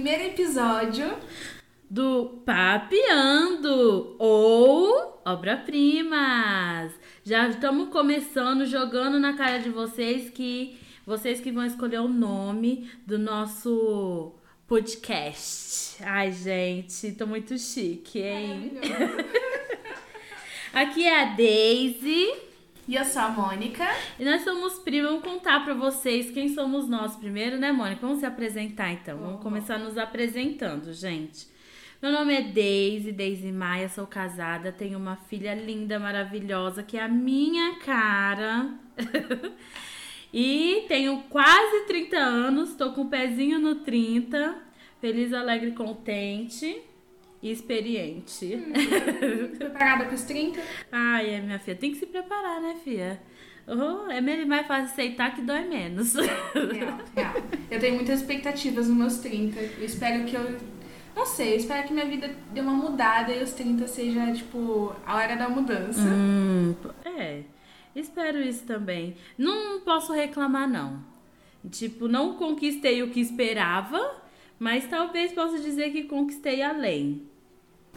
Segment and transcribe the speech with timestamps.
[0.00, 1.14] primeiro episódio
[1.90, 6.90] do Papeando ou Obra-Primas.
[7.22, 12.90] Já estamos começando jogando na cara de vocês que vocês que vão escolher o nome
[13.06, 14.32] do nosso
[14.66, 16.02] podcast.
[16.02, 18.72] Ai, gente, tô muito chique, hein?
[20.72, 22.49] Aqui é a Daisy.
[22.90, 23.88] E eu sou a Mônica.
[24.18, 25.12] E nós somos primas.
[25.12, 28.00] Vamos contar pra vocês quem somos nós primeiro, né, Mônica?
[28.00, 29.16] Vamos se apresentar então.
[29.16, 31.46] Vamos começar nos apresentando, gente.
[32.02, 37.04] Meu nome é Daisy, Daisy Maia, sou casada, tenho uma filha linda, maravilhosa, que é
[37.04, 38.74] a minha cara.
[40.34, 44.52] e tenho quase 30 anos, tô com o pezinho no 30,
[45.00, 46.89] feliz, alegre, contente
[47.42, 48.54] e experiente.
[48.54, 50.60] Hum, preparada para os 30?
[50.92, 53.20] Ai, é, minha filha, tem que se preparar, né, filha?
[53.66, 56.14] Oh, é mais fácil aceitar que dói menos.
[56.14, 57.34] Real, real.
[57.70, 59.60] Eu tenho muitas expectativas nos meus 30.
[59.60, 60.58] Eu espero que eu
[61.14, 64.94] não sei, eu espero que minha vida dê uma mudada e os 30 seja, tipo,
[65.04, 66.00] a hora da mudança.
[66.00, 66.74] Hum,
[67.04, 67.42] é,
[67.94, 69.16] espero isso também.
[69.36, 71.04] Não posso reclamar, não.
[71.70, 74.16] Tipo, não conquistei o que esperava,
[74.58, 77.28] mas talvez possa dizer que conquistei além.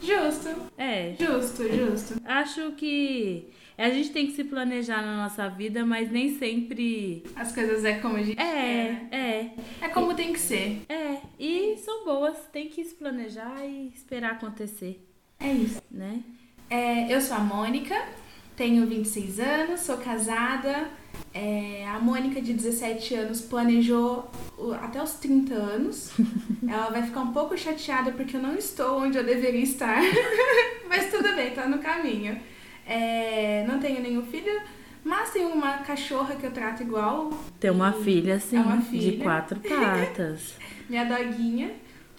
[0.02, 0.50] Justo.
[0.78, 1.16] É.
[1.20, 2.22] Justo, justo.
[2.26, 7.24] Acho que a gente tem que se planejar na nossa vida, mas nem sempre.
[7.36, 9.08] As coisas é como a gente é.
[9.12, 9.52] É, é.
[9.82, 10.82] É como tem que ser.
[10.90, 15.04] É, e são boas, tem que se planejar e esperar acontecer.
[15.40, 15.82] É isso.
[15.90, 16.22] Né?
[16.70, 17.96] É, eu sou a Mônica,
[18.56, 20.88] tenho 26 anos, sou casada.
[21.34, 24.30] É, a Mônica, de 17 anos, planejou
[24.82, 26.12] até os 30 anos.
[26.68, 30.00] Ela vai ficar um pouco chateada porque eu não estou onde eu deveria estar.
[30.88, 32.40] Mas tudo bem, tá no caminho.
[32.86, 34.62] É, não tenho nenhum filho,
[35.06, 37.30] mas tenho uma cachorra que eu trato igual.
[37.60, 39.12] Tem uma filha, sim, é uma filha.
[39.12, 40.56] de quatro patas.
[40.90, 41.72] Minha doguinha,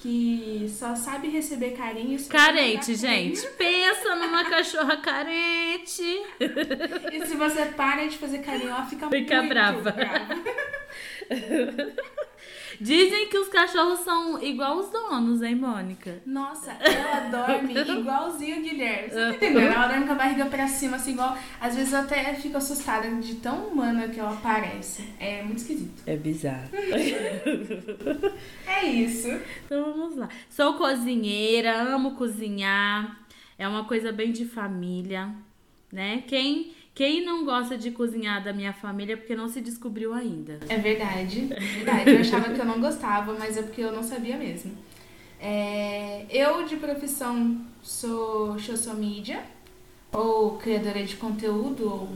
[0.04, 2.22] que só sabe receber carinho.
[2.26, 3.41] Carente, gente.
[3.56, 6.03] Pensa numa cachorra carente.
[7.10, 9.93] E se você para de fazer carinho, ela fica, fica muito brava.
[9.93, 10.34] brava.
[12.84, 16.20] Dizem que os cachorros são igual os donos, hein, Mônica?
[16.26, 19.08] Nossa, ela dorme igualzinho o Guilherme.
[19.08, 19.72] Você tá entendendo?
[19.72, 21.34] Ela dorme com a barriga pra cima, assim, igual.
[21.58, 25.08] Às vezes eu até fico assustada de tão humana que ela parece.
[25.18, 26.02] É muito esquisito.
[26.06, 26.68] É bizarro.
[28.68, 29.30] é isso.
[29.64, 30.28] Então vamos lá.
[30.50, 33.18] Sou cozinheira, amo cozinhar.
[33.58, 35.30] É uma coisa bem de família,
[35.90, 36.22] né?
[36.26, 40.60] Quem quem não gosta de cozinhar da minha família é porque não se descobriu ainda.
[40.69, 42.10] É verdade, verdade.
[42.10, 44.72] Eu achava que eu não gostava, mas é porque eu não sabia mesmo.
[45.41, 48.97] É, eu, de profissão, sou social
[50.12, 52.09] ou criadora de conteúdo, ou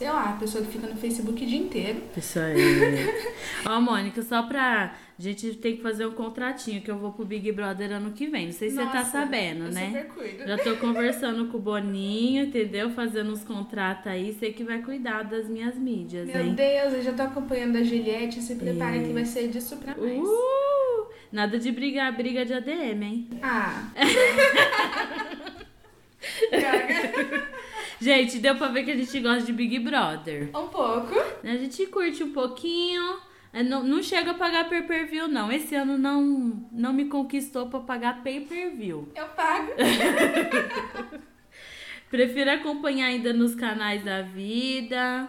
[0.00, 2.02] sei lá, pessoa que fica no Facebook o dia inteiro.
[2.16, 2.56] Isso aí.
[3.68, 4.94] Ó, Mônica, só pra.
[5.18, 8.26] A gente tem que fazer um contratinho que eu vou pro Big Brother ano que
[8.26, 8.46] vem.
[8.46, 9.88] Não sei se Nossa, você tá sabendo, eu né?
[9.88, 10.46] Super cuido.
[10.48, 12.88] Já tô conversando com o Boninho, entendeu?
[12.88, 14.34] Fazendo uns contratos aí.
[14.40, 16.54] Sei que vai cuidar das minhas mídias, Meu hein?
[16.54, 18.40] Deus, eu já tô acompanhando a Juliette.
[18.40, 19.02] Se prepara É.
[19.02, 20.18] que vai ser disso pra mais.
[20.18, 21.06] Uh!
[21.30, 23.28] Nada de brigar, briga de ADM, hein?
[23.42, 23.90] Ah.
[28.00, 30.48] Gente, deu pra ver que a gente gosta de Big Brother.
[30.56, 31.14] um pouco.
[31.44, 33.18] A gente curte um pouquinho.
[33.52, 35.50] É, Não, não chega a pagar pay per view, não.
[35.52, 39.08] Esse ano não, não me conquistou pra pagar pay per view.
[39.14, 39.72] Eu pago.
[42.10, 45.28] Prefiro acompanhar ainda nos canais da vida,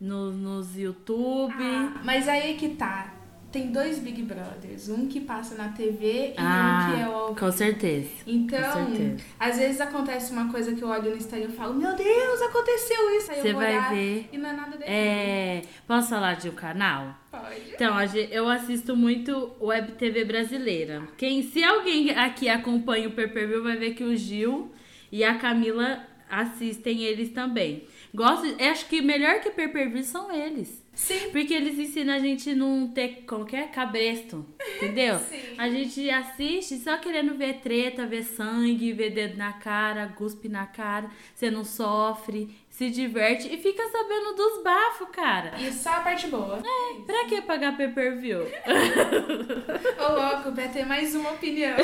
[0.00, 1.54] no, nos YouTube.
[1.58, 3.14] Ah, mas aí que tá.
[3.52, 4.88] Tem dois Big Brothers.
[4.88, 8.08] Um que passa na TV e Ah, um que é o com certeza.
[8.26, 9.24] Então, Com certeza.
[9.40, 13.16] às vezes acontece uma coisa que eu olho no Instagram e falo, meu Deus, aconteceu
[13.16, 13.30] isso.
[13.32, 14.28] Aí Você eu vou vai olhar ver.
[14.32, 14.84] e não é nada daquilo.
[14.86, 17.14] É, posso falar de um canal?
[17.30, 17.72] Pode.
[17.74, 17.96] Então,
[18.30, 21.02] eu assisto muito Web TV brasileira.
[21.16, 24.70] Quem, se alguém aqui acompanha o Pay Per View, vai ver que o Gil
[25.10, 27.84] e a Camila assistem eles também.
[28.12, 30.80] Gosto, acho que melhor que Pay Per View são eles.
[30.92, 31.30] Sim.
[31.30, 34.44] Porque eles ensinam a gente não ter qualquer cabresto,
[34.76, 35.18] entendeu?
[35.30, 35.54] Sim.
[35.56, 40.66] A gente assiste só querendo ver treta, ver sangue, ver dedo na cara, guspe na
[40.66, 41.08] cara.
[41.34, 45.52] Você não sofre, se diverte e fica sabendo dos bafos, cara.
[45.60, 46.58] E só a parte boa.
[46.58, 47.00] É.
[47.06, 48.42] Pra que pagar pay per view?
[49.98, 51.76] Ô, louco, vai ter mais uma opinião.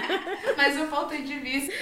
[0.56, 1.72] mais um ponto de vista.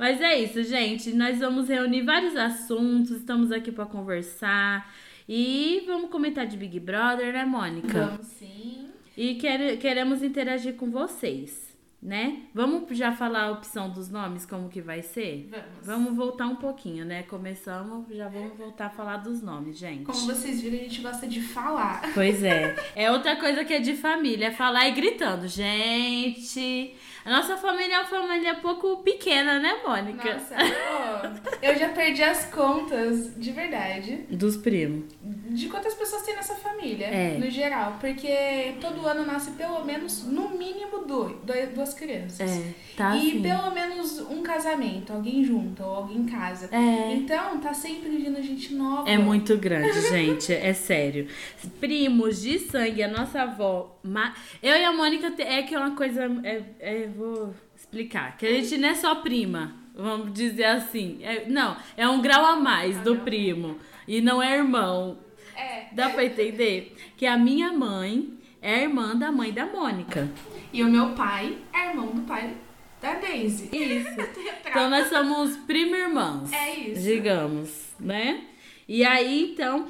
[0.00, 1.12] Mas é isso, gente.
[1.12, 4.90] Nós vamos reunir vários assuntos, estamos aqui pra conversar.
[5.28, 8.06] E vamos comentar de Big Brother, né, Mônica?
[8.06, 8.88] Vamos sim.
[9.16, 11.68] E quer- queremos interagir com vocês.
[12.02, 12.44] né?
[12.54, 15.50] Vamos já falar a opção dos nomes, como que vai ser?
[15.50, 15.66] Vamos.
[15.86, 17.24] Vamos voltar um pouquinho, né?
[17.24, 20.04] Começamos, já vamos voltar a falar dos nomes, gente.
[20.04, 22.00] Como vocês viram, a gente gosta de falar.
[22.14, 22.74] Pois é.
[22.96, 25.46] É outra coisa que é de família, é falar e gritando.
[25.46, 26.94] Gente,
[27.24, 30.32] a nossa família é uma família pouco pequena, né, Mônica?
[30.34, 35.04] Nossa, pô, eu já perdi as contas, de verdade, Dos primos.
[35.50, 37.38] de quantas pessoas tem nessa família, É.
[37.38, 37.96] no geral.
[38.00, 42.40] Porque todo ano nasce pelo menos, no mínimo, dois, dois- duas crianças.
[42.50, 43.42] É, tá e assim.
[43.42, 46.68] pelo menos um casamento, alguém junto ou alguém em casa.
[46.72, 47.12] É.
[47.14, 49.08] Então, tá sempre vindo gente nova.
[49.08, 50.52] É muito grande, gente.
[50.52, 51.28] É sério.
[51.78, 53.98] Primos de sangue, a nossa avó.
[54.02, 56.24] ma- Eu e a Mônica é que é uma coisa.
[56.42, 58.36] É, é, vou explicar.
[58.36, 61.18] Que a gente não é só prima, vamos dizer assim.
[61.22, 63.76] É- não, é um grau a mais do primo.
[64.08, 65.18] E não é irmão.
[65.56, 65.84] É.
[65.92, 66.96] Dá pra entender?
[67.16, 68.30] Que a minha mãe
[68.60, 70.28] é irmã da mãe da Mônica.
[70.72, 72.50] E o meu pai é irmão do pai
[73.00, 73.68] da Daisy.
[73.72, 74.10] Isso.
[74.70, 76.52] Então nós somos primo-irmãos.
[76.52, 77.02] É isso.
[77.02, 78.46] Digamos, né?
[78.86, 79.88] E aí, então,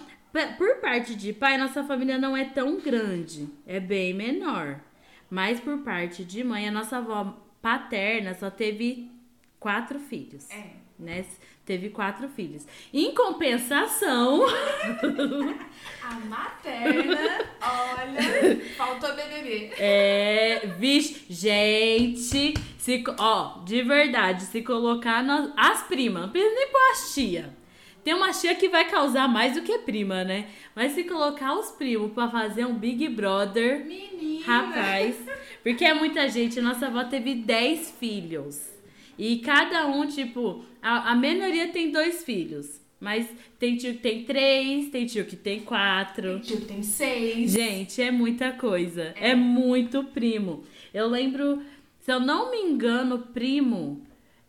[0.57, 3.47] por parte de pai, nossa família não é tão grande.
[3.67, 4.81] É bem menor.
[5.29, 9.11] Mas por parte de mãe, a nossa avó paterna só teve
[9.59, 10.51] quatro filhos.
[10.51, 10.71] É.
[10.99, 11.25] Né?
[11.71, 12.67] Teve quatro filhos.
[12.93, 14.45] Em compensação,
[16.03, 19.71] A materna, olha, faltou BBB.
[19.79, 26.73] É, vixe, gente, se, ó, de verdade, se colocar nas, as primas, não precisa nem
[26.73, 27.55] pôr as tia.
[28.03, 30.49] Tem uma tia que vai causar mais do que prima, né?
[30.75, 34.45] Mas se colocar os primos pra fazer um Big Brother, Menina.
[34.45, 35.15] rapaz,
[35.63, 38.80] porque é muita gente, nossa avó teve 10 filhos.
[39.21, 42.81] E cada um, tipo, a, a minoria tem dois filhos.
[42.99, 43.29] Mas
[43.59, 46.41] tem tio que tem três, tem tio que tem quatro.
[46.41, 47.53] Tio tem seis.
[47.53, 49.13] Gente, é muita coisa.
[49.17, 49.35] É.
[49.35, 50.65] muito primo.
[50.93, 51.63] Eu lembro,
[52.01, 54.01] se eu não me engano, primo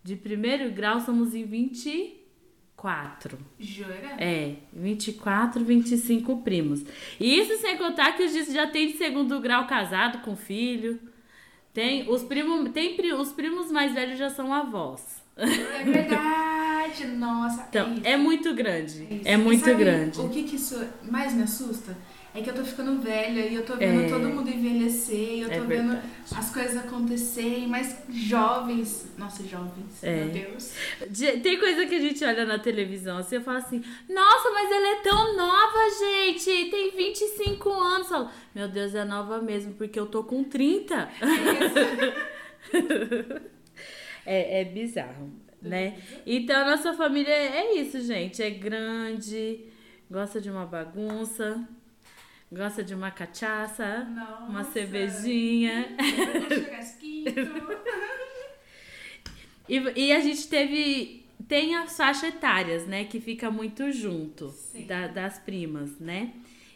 [0.01, 3.37] de primeiro grau somos em 24.
[3.59, 4.15] Jura?
[4.17, 6.81] É, 24, 25 primos.
[7.19, 10.97] E isso sem contar que os já tem de segundo grau casado com filho.
[11.73, 15.21] Tem os primos, tem os primos mais velhos já são avós.
[15.37, 17.65] É verdade, nossa.
[17.69, 18.01] Então, isso.
[18.05, 19.07] é muito grande.
[19.23, 20.19] É E muito sabe grande.
[20.19, 21.97] O que, que isso mais me assusta?
[22.33, 24.09] É que eu tô ficando velha e eu tô vendo É.
[24.09, 26.07] todo mundo envelhecer, e eu É tô vendo verdade.
[26.33, 29.05] as coisas acontecerem, mas jovens.
[29.17, 30.23] Nossa, jovens, É.
[30.23, 30.73] meu Deus.
[31.09, 34.71] De- Tem coisa que a gente olha na televisão assim, eu falo assim, nossa, mas
[34.71, 38.09] ela é tão nova, gente, tem 25 anos.
[38.09, 41.09] Eu falo, meu Deus, é nova mesmo, porque eu tô com 30.
[44.25, 45.31] é, é bizarro,
[45.61, 45.97] né?
[46.25, 49.65] Então, a nossa família é isso, gente, é grande,
[50.09, 51.67] gosta de uma bagunça,
[52.51, 54.43] gosta de uma cachaça, Nossa.
[54.43, 55.87] uma cervejinha.
[57.03, 57.31] Um.
[59.69, 59.77] E,
[60.07, 61.23] e a gente teve.
[61.47, 63.05] Tem as faixas etárias, né?
[63.05, 64.53] Que fica muito junto
[64.87, 66.31] da- das primas, né?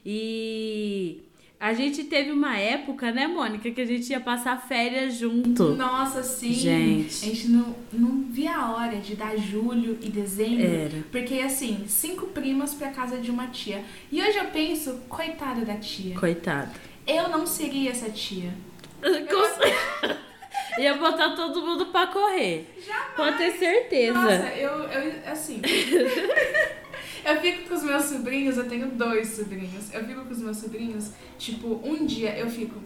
[0.05, 1.23] E
[1.65, 5.73] a gente teve uma época, né, Mônica, que a gente ia passar férias junto.
[5.73, 6.53] Nossa, sim.
[6.53, 7.25] Gente.
[7.25, 10.63] A gente não, não via a hora de dar julho e dezembro.
[10.63, 11.03] Era.
[11.11, 13.83] Porque, assim, cinco primas pra casa de uma tia.
[14.11, 16.13] E hoje eu penso, coitada da tia.
[16.13, 16.71] Coitada.
[17.07, 18.53] Eu não seria essa tia.
[20.77, 22.71] ia botar todo mundo pra correr.
[22.85, 23.15] Jamais.
[23.15, 24.19] Pode ter certeza.
[24.19, 25.61] Nossa, eu, eu assim.
[27.25, 29.93] eu fico com os meus sobrinhos, eu tenho dois sobrinhos.
[29.93, 32.79] Eu fico com os meus sobrinhos, tipo, um dia eu fico.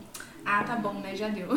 [0.46, 1.16] Ah, tá bom, né?
[1.16, 1.50] Já deu.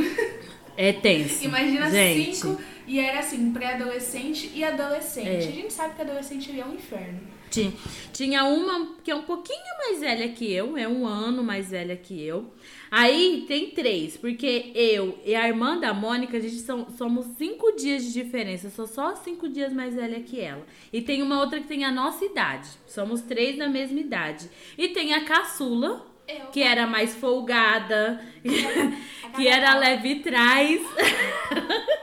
[0.76, 1.44] É tenso.
[1.44, 2.34] Imagina gente.
[2.36, 5.28] cinco e era assim, pré-adolescente e adolescente.
[5.28, 5.36] É.
[5.36, 7.20] A gente sabe que adolescente é um inferno.
[7.52, 7.72] Ti-
[8.12, 11.94] Tinha uma que é um pouquinho mais velha que eu, é um ano mais velha
[11.96, 12.46] que eu.
[12.90, 17.72] Aí tem três, porque eu e a irmã da Mônica, a gente são, somos cinco
[17.76, 18.66] dias de diferença.
[18.66, 20.66] Eu sou só cinco dias mais velha que ela.
[20.92, 22.68] E tem uma outra que tem a nossa idade.
[22.86, 24.48] Somos três da mesma idade.
[24.76, 26.46] E tem a caçula, Eu.
[26.52, 28.22] que era mais folgada,
[29.36, 30.80] que era leve trás.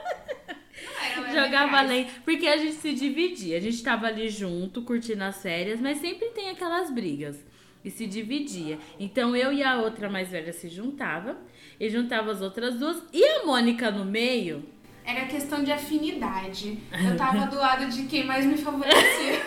[1.32, 2.06] Jogava além.
[2.24, 3.56] Porque a gente se dividia.
[3.56, 7.44] A gente tava ali junto, curtindo as férias, mas sempre tem aquelas brigas.
[7.84, 8.78] E se dividia.
[8.98, 11.38] Então eu e a outra mais velha se juntava.
[11.78, 13.02] E juntava as outras duas.
[13.12, 14.64] E a Mônica no meio.
[15.04, 16.78] Era questão de afinidade.
[16.92, 19.40] Eu tava do lado de quem mais me favorecia.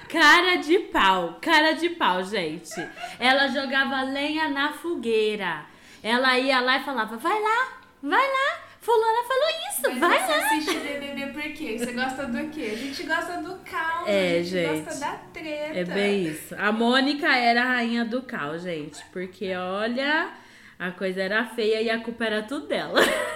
[0.09, 1.39] Cara de pau.
[1.41, 2.75] Cara de pau, gente.
[3.19, 5.67] Ela jogava lenha na fogueira.
[6.03, 8.65] Ela ia lá e falava: vai lá, vai lá.
[8.81, 11.77] Fulana falou isso, Mas vai você assiste BBB por quê?
[11.79, 12.71] Você gosta do quê?
[12.73, 14.81] A gente gosta do caos, É, a gente, gente.
[14.85, 15.79] gosta da treta.
[15.79, 16.55] É bem isso.
[16.59, 19.05] A Mônica era a rainha do caos, gente.
[19.13, 20.31] Porque olha,
[20.79, 22.99] A coisa era feia e a culpa era tudo dela.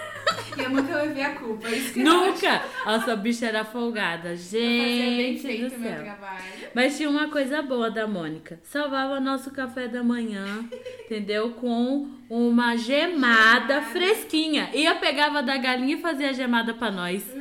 [0.62, 1.68] Eu nunca levei a culpa.
[1.68, 2.62] Eu Nunca!
[2.84, 4.32] Nossa, a bicha era folgada.
[4.32, 4.56] acho.
[4.56, 6.42] Eu fazia bem Gente feito meu trabalho.
[6.74, 8.58] Mas tinha uma coisa boa da Mônica.
[8.62, 10.44] Salvava nosso café da manhã,
[11.06, 11.50] entendeu?
[11.52, 13.82] Com uma gemada Gemada.
[13.82, 14.70] fresquinha.
[14.74, 17.24] Ia, pegava da galinha e fazia a gemada pra nós.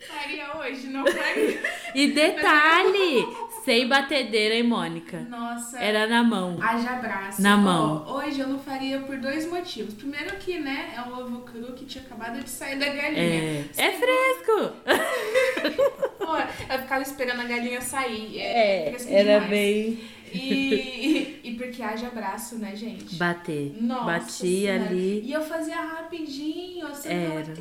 [0.00, 1.60] Faria hoje, não faria.
[1.94, 3.26] E detalhe,
[3.64, 5.20] sem batedeira, hein, Mônica?
[5.28, 5.78] Nossa.
[5.78, 6.58] Era na mão.
[6.60, 7.42] Haja braço.
[7.42, 8.06] Na Ó, mão.
[8.16, 9.94] hoje eu não faria por dois motivos.
[9.94, 13.20] Primeiro que, né, é um ovo cru que tinha acabado de sair da galinha.
[13.22, 14.72] É, é fresco.
[16.18, 16.36] Pô,
[16.72, 18.38] eu ficava esperando a galinha sair.
[18.40, 19.50] É, fresco era demais.
[19.50, 20.00] bem.
[20.32, 23.16] E, e porque haja braço, né, gente?
[23.16, 23.74] Bater.
[23.80, 24.84] Nossa Batia Senhora.
[24.90, 25.22] ali.
[25.24, 27.08] E eu fazia rapidinho, assim.
[27.08, 27.52] Era.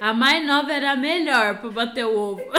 [0.00, 2.42] A mais nova era a melhor pra bater o ovo.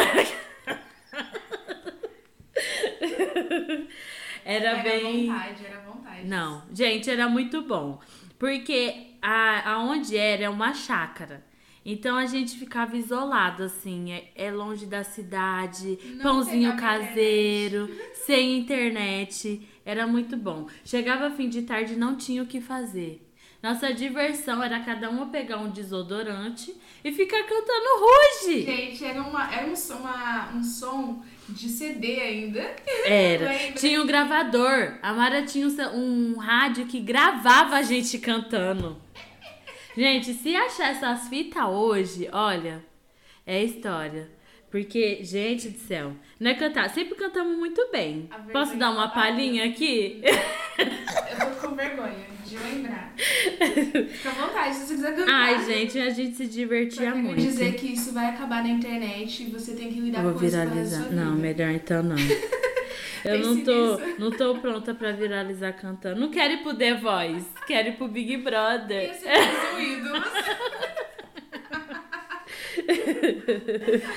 [4.46, 5.28] Era, Era bem.
[5.28, 6.26] vontade, era vontade.
[6.26, 8.00] Não, gente, era muito bom.
[8.40, 11.46] Porque a, aonde era é uma chácara.
[11.86, 17.90] Então a gente ficava isolado, assim, é, é longe da cidade, Não pãozinho caseiro,
[18.26, 19.68] sem internet.
[19.86, 20.68] Era muito bom.
[20.86, 23.26] Chegava fim de tarde e não tinha o que fazer.
[23.62, 26.74] Nossa diversão era cada uma pegar um desodorante
[27.04, 28.62] e ficar cantando ruge.
[28.64, 32.76] Gente, era, uma, era um, uma, um som de CD ainda.
[33.06, 33.50] Era.
[33.50, 33.72] Lembra?
[33.80, 34.98] Tinha um gravador.
[35.02, 39.02] A Mara tinha um, um rádio que gravava a gente cantando.
[39.96, 42.86] Gente, se achar essas fitas hoje, olha,
[43.46, 44.30] é história.
[44.70, 46.90] Porque, gente do céu, não é cantar.
[46.90, 48.30] Sempre cantamos muito bem.
[48.52, 50.22] Posso dar uma tá palhinha aqui?
[50.78, 53.14] Eu tô com vergonha de lembrar.
[53.18, 55.34] Fica à vontade se você quiser cantar.
[55.34, 57.42] Ai, gente, a gente se Só divertia quero muito.
[57.42, 60.46] dizer que isso vai acabar na internet e você tem que lidar Eu vou com
[60.46, 61.02] isso viralizar.
[61.04, 62.16] sua Não, melhor então não.
[63.26, 64.16] Eu não tô, nisso.
[64.20, 66.20] não tô pronta pra viralizar cantando.
[66.22, 69.14] Não quero ir pro The Voice, quero ir pro Big Ia Brother.
[69.16, 69.28] ser
[69.76, 70.24] um ídolo.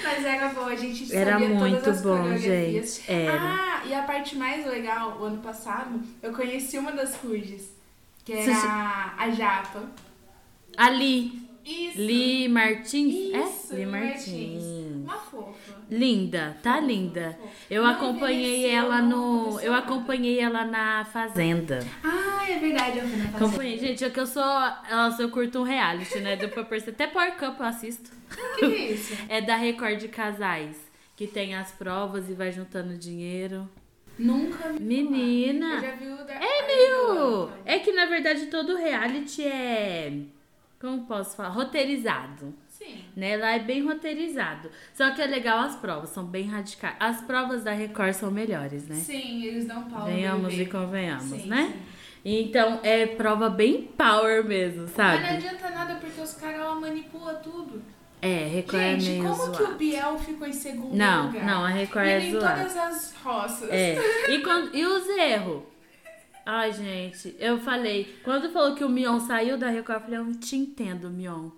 [0.05, 3.03] Mas era bom, a gente Era muito todas as bom, gente.
[3.11, 3.33] Era.
[3.41, 7.75] Ah, e a parte mais legal, o ano passado, eu conheci uma das Ruges,
[8.33, 9.83] que era a Japa.
[10.77, 11.33] Ali,
[11.65, 11.99] Isso.
[12.01, 13.15] Li Martins?
[13.15, 13.77] Isso, é?
[13.77, 14.63] Li Li Martins.
[15.05, 15.81] Uma fofa.
[15.91, 17.37] Linda, tá Fofa, linda.
[17.41, 17.55] fofa.
[17.69, 19.61] Eu Não acompanhei ela no.
[19.61, 21.85] Eu acompanhei ela na Fazenda.
[22.05, 23.37] Ah, é verdade, eu na fazenda.
[23.37, 24.43] Acompanhei, gente, é que eu sou.
[24.91, 26.37] Nossa, eu curto um reality, né?
[26.37, 26.93] Deu pra perceber.
[26.93, 28.11] Até Power Cup eu assisto.
[28.59, 29.15] Que é isso?
[29.29, 30.77] É da Record de Casais.
[31.17, 33.69] Que tem as provas e vai juntando dinheiro.
[34.19, 35.75] Nunca vi Menina.
[35.77, 36.35] Eu já vi o da
[37.67, 37.77] É.
[37.77, 40.13] É que na verdade todo reality é.
[40.81, 41.51] Como posso falar?
[41.51, 42.55] Roteirizado.
[42.69, 43.05] Sim.
[43.15, 43.37] Né?
[43.37, 44.71] Lá é bem roteirizado.
[44.95, 46.97] Só que é legal as provas, são bem radicais.
[46.99, 48.97] As provas da Record são melhores, né?
[48.97, 51.73] Sim, eles dão pau Venhamos e convenhamos, Sim, né?
[51.75, 51.83] sim.
[52.25, 55.25] Então é prova bem power mesmo, Mas não sabe?
[55.27, 57.83] adianta nada porque os caras manipulam tudo.
[58.23, 59.75] É, Record é Gente, meio como que o zoado.
[59.77, 61.45] Biel ficou em segundo Não, lugar?
[61.45, 62.57] não, a Record e é nem zoada.
[62.61, 63.69] todas as roças.
[63.71, 63.97] É.
[64.31, 65.63] E, quando, e os erros?
[66.47, 68.17] Ai, gente, eu falei.
[68.25, 71.51] Quando falou que o Mion saiu da Record, eu falei, eu te entendo, Mion.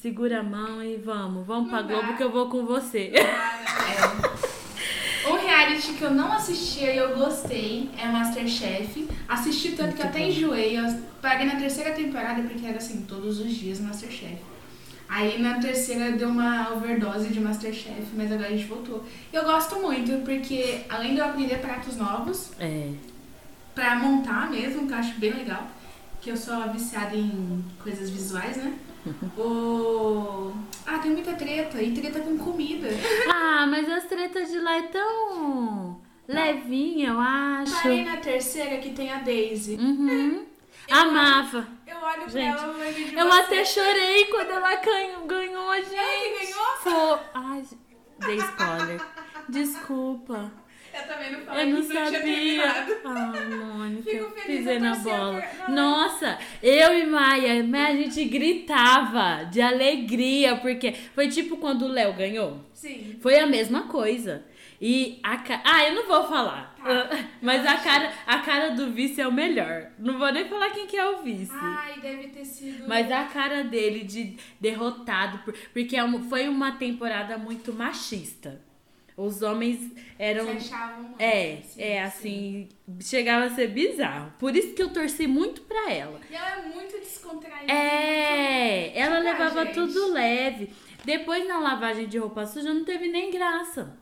[0.00, 2.16] Segura a mão e vamos, vamos Não pra Globo dá.
[2.16, 3.12] que eu vou com você.
[5.28, 9.08] Um reality que eu não assistia e eu gostei é Masterchef.
[9.28, 10.78] Assisti tanto que eu até enjoei.
[10.78, 10.84] Eu
[11.20, 14.38] parei na terceira temporada porque era assim, todos os dias Masterchef.
[15.08, 19.04] Aí na terceira deu uma overdose de Masterchef, mas agora a gente voltou.
[19.32, 22.88] Eu gosto muito porque além de eu aprender pratos novos, É.
[23.74, 25.66] pra montar mesmo, que eu acho bem legal,
[26.20, 28.78] que eu sou viciada em coisas visuais, né?
[29.36, 30.52] o...
[30.86, 32.88] Ah, tem muita treta, e treta com comida.
[33.28, 37.72] Ah, mas as tretas de lá é tão levinha, eu acho.
[37.82, 39.76] Parei na terceira que tem a Daisy.
[39.76, 40.44] Uhum.
[40.90, 41.66] Amava.
[41.86, 43.40] Eu olho pra Gente, ela e lembro de Eu você.
[43.40, 44.74] até chorei quando ela
[45.26, 45.94] ganhou, gente.
[45.94, 46.66] Ela que ganhou?
[46.82, 47.18] Foi.
[47.34, 47.64] Ai,
[48.18, 49.00] dei spoiler.
[49.48, 50.50] Desculpa.
[50.94, 52.22] Eu também não falei Eu não que isso tinha sabia.
[52.22, 53.00] terminado.
[53.04, 55.44] Ai, Mônica, Fico feliz, pisei na torci bola.
[55.66, 57.52] a- Nossa, eu e Maia,
[57.88, 62.60] a gente gritava de alegria, porque foi tipo quando o Léo ganhou.
[62.72, 63.16] Sim.
[63.20, 64.44] Foi a mesma coisa.
[64.84, 65.62] E a cara.
[65.64, 66.74] Ah, eu não vou falar.
[66.82, 67.08] Tá.
[67.40, 69.92] Mas a cara, a cara do vice é o melhor.
[69.96, 71.52] Não vou nem falar quem que é o vice.
[71.54, 72.88] Ai, deve ter sido...
[72.88, 78.60] Mas a cara dele de derrotado, por- porque é uma- foi uma temporada muito machista.
[79.24, 79.78] Os homens
[80.18, 80.44] eram.
[80.46, 82.68] Se achavam muito, É, sim, é sim.
[82.68, 82.68] assim,
[83.00, 84.32] chegava a ser bizarro.
[84.38, 86.20] Por isso que eu torci muito pra ela.
[86.30, 87.72] E ela é muito descontraída.
[87.72, 89.74] É, ela Tipo levava gente.
[89.74, 90.70] tudo leve.
[91.04, 93.96] Depois na lavagem de roupa suja não teve nem graça.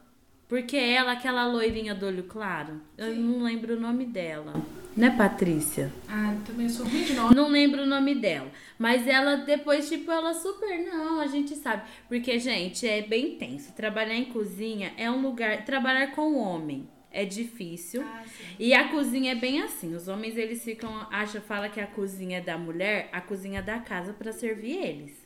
[0.50, 4.52] Porque ela, aquela loirinha do olho claro, eu não lembro o nome dela.
[4.96, 5.92] Não é Patrícia?
[6.08, 7.36] Ah, também sou ruim de nome.
[7.36, 8.50] Não lembro o nome dela.
[8.76, 10.76] Mas ela depois, tipo, ela super.
[10.84, 11.84] Não, a gente sabe.
[12.08, 13.72] Porque, gente, é bem tenso.
[13.74, 15.64] Trabalhar em cozinha é um lugar.
[15.64, 18.02] Trabalhar com homem é difícil.
[18.02, 18.56] Ah, sim.
[18.58, 19.94] E a cozinha é bem assim.
[19.94, 20.92] Os homens, eles ficam.
[21.12, 24.84] Acha, fala que a cozinha é da mulher, a cozinha é da casa para servir
[24.84, 25.19] eles.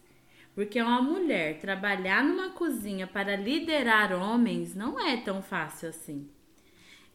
[0.54, 6.28] Porque uma mulher trabalhar numa cozinha para liderar homens não é tão fácil assim.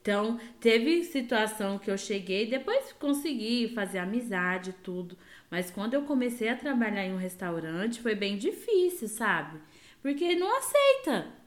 [0.01, 5.17] Então, teve situação que eu cheguei, depois consegui fazer amizade, tudo.
[5.51, 9.59] Mas quando eu comecei a trabalhar em um restaurante, foi bem difícil, sabe?
[10.01, 11.38] Porque não aceita.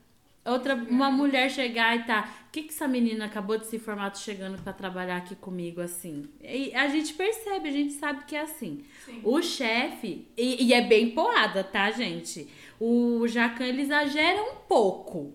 [0.44, 2.28] Outra, uma mulher chegar e tá.
[2.48, 5.80] O que, que essa menina acabou de se formar, tô chegando para trabalhar aqui comigo
[5.80, 6.28] assim?
[6.42, 8.84] E a gente percebe, a gente sabe que é assim.
[9.04, 9.20] Sim.
[9.22, 12.48] O chefe, e, e é bem porrada, tá, gente?
[12.80, 15.32] O Jacan, ele exagera um pouco.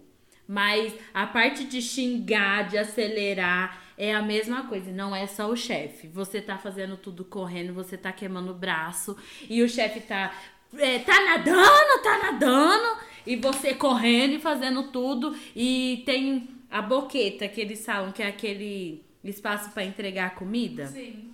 [0.48, 4.92] Mas a parte de xingar, de acelerar, é a mesma coisa.
[4.92, 6.08] Não é só o chefe.
[6.08, 9.18] Você tá fazendo tudo correndo, você tá queimando o braço.
[9.50, 10.34] E o chefe tá.
[10.76, 12.98] É, tá nadando, tá nadando.
[13.26, 15.36] E você correndo e fazendo tudo.
[15.56, 20.88] E tem a boqueta que eles falam, que é aquele espaço para entregar comida.
[20.88, 21.34] Sim.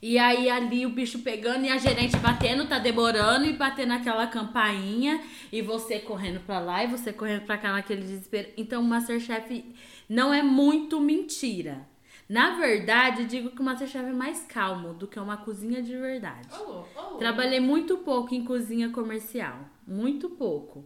[0.00, 4.26] E aí ali o bicho pegando e a gerente batendo, tá demorando e batendo aquela
[4.26, 5.20] campainha
[5.50, 8.48] e você correndo pra lá e você correndo pra cá naquele desespero.
[8.56, 9.64] Então o Masterchef
[10.08, 11.88] não é muito mentira.
[12.28, 16.48] Na verdade, digo que o Masterchef é mais calmo do que uma cozinha de verdade.
[16.54, 17.16] Ô, ô.
[17.18, 20.84] Trabalhei muito pouco em cozinha comercial, muito pouco.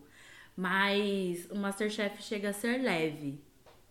[0.56, 3.40] Mas o Masterchef chega a ser leve.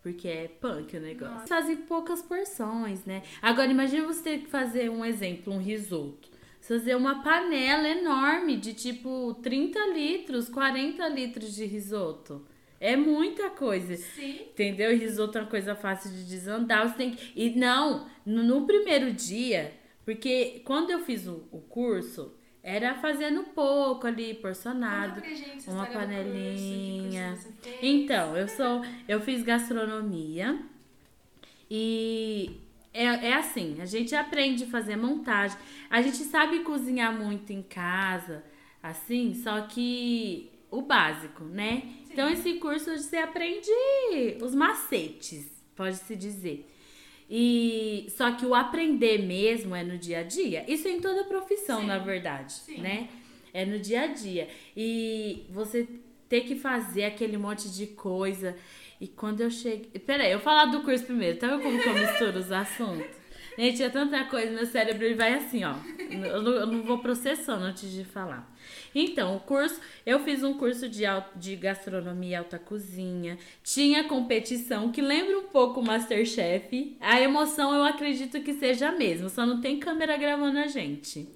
[0.01, 1.34] Porque é punk o negócio.
[1.34, 1.48] Nossa.
[1.48, 3.24] Fazem poucas porções, né?
[3.41, 6.29] Agora, imagina você ter que fazer um exemplo, um risoto.
[6.62, 12.46] Você fazer uma panela enorme de tipo 30 litros, 40 litros de risoto.
[12.79, 13.95] É muita coisa.
[13.95, 14.41] Sim.
[14.51, 14.95] Entendeu?
[14.98, 16.88] Risoto é uma coisa fácil de desandar.
[16.88, 17.33] Você tem que.
[17.36, 19.74] E não, no, no primeiro dia,
[20.05, 25.21] porque quando eu fiz o, o curso, era fazendo pouco ali, porcionado.
[25.21, 27.32] Gente uma curso, panelinha.
[27.32, 27.77] curso fez.
[27.82, 28.82] Então, eu sou.
[29.08, 30.60] Eu fiz gastronomia
[31.69, 32.62] e
[32.93, 35.58] é, é assim, a gente aprende a fazer montagem.
[35.89, 38.43] A gente sabe cozinhar muito em casa,
[38.82, 41.84] assim, só que o básico, né?
[42.10, 42.13] Sim.
[42.13, 43.69] Então, esse curso você aprende
[44.41, 45.45] os macetes,
[45.76, 46.67] pode-se dizer.
[47.30, 50.65] E só que o aprender mesmo é no dia a dia.
[50.67, 51.88] Isso é em toda profissão, Sim.
[51.88, 52.82] na verdade, Sim.
[52.82, 53.08] né?
[53.54, 54.50] É no dia a dia.
[54.76, 55.88] E você
[56.28, 58.56] ter que fazer aquele monte de coisa.
[59.00, 60.00] E quando eu cheguei.
[60.00, 61.38] Peraí, eu vou falar do curso primeiro.
[61.38, 63.19] Tá vendo como que eu misturo os assuntos?
[63.58, 65.76] Gente, é tanta coisa, meu cérebro ele vai assim, ó.
[66.10, 68.50] Eu não, eu não vou processando antes de falar.
[68.93, 71.04] Então, o curso, eu fiz um curso de,
[71.36, 73.38] de gastronomia e alta cozinha.
[73.63, 76.97] Tinha competição que lembra um pouco o Masterchef.
[76.99, 81.28] A emoção eu acredito que seja a mesma, só não tem câmera gravando a gente.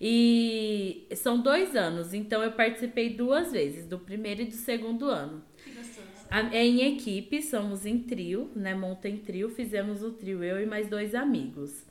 [0.00, 5.42] E são dois anos, então eu participei duas vezes, do primeiro e do segundo ano.
[5.64, 6.06] Que gostoso.
[6.30, 8.74] A- É em equipe, somos em trio, né?
[8.74, 11.85] Monta em trio, fizemos o trio, eu e mais dois amigos.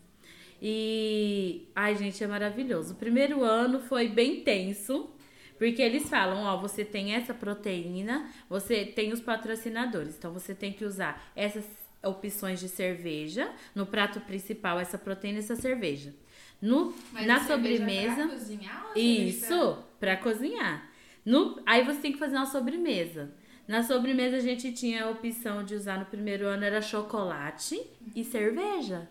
[0.62, 1.68] E.
[1.76, 2.94] Ai, gente, é maravilhoso.
[2.94, 5.10] O primeiro ano foi bem tenso,
[5.58, 10.74] porque eles falam: ó, você tem essa proteína, você tem os patrocinadores, então você tem
[10.74, 11.66] que usar essas
[12.04, 13.52] opções de cerveja.
[13.74, 16.14] No prato principal, essa proteína e essa cerveja.
[16.62, 18.28] No, Mas na sobremesa.
[18.28, 20.90] Pra cozinhar cerveja Isso, pra cozinhar.
[21.26, 23.34] No, aí você tem que fazer uma sobremesa.
[23.68, 27.82] Na sobremesa a gente tinha a opção de usar no primeiro ano era chocolate
[28.16, 29.10] e cerveja.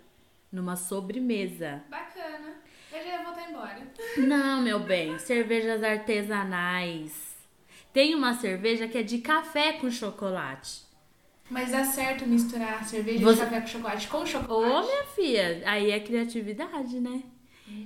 [0.55, 1.83] Numa sobremesa.
[1.90, 2.55] Bacana.
[2.93, 3.79] Eu já ia voltar embora.
[4.19, 7.35] Não, meu bem, cervejas artesanais.
[7.93, 10.83] Tem uma cerveja que é de café com chocolate.
[11.51, 14.87] Mas dá certo misturar cerveja Você- de café com chocolate com Ô, chocolate?
[14.87, 17.25] minha filha, aí é criatividade, né?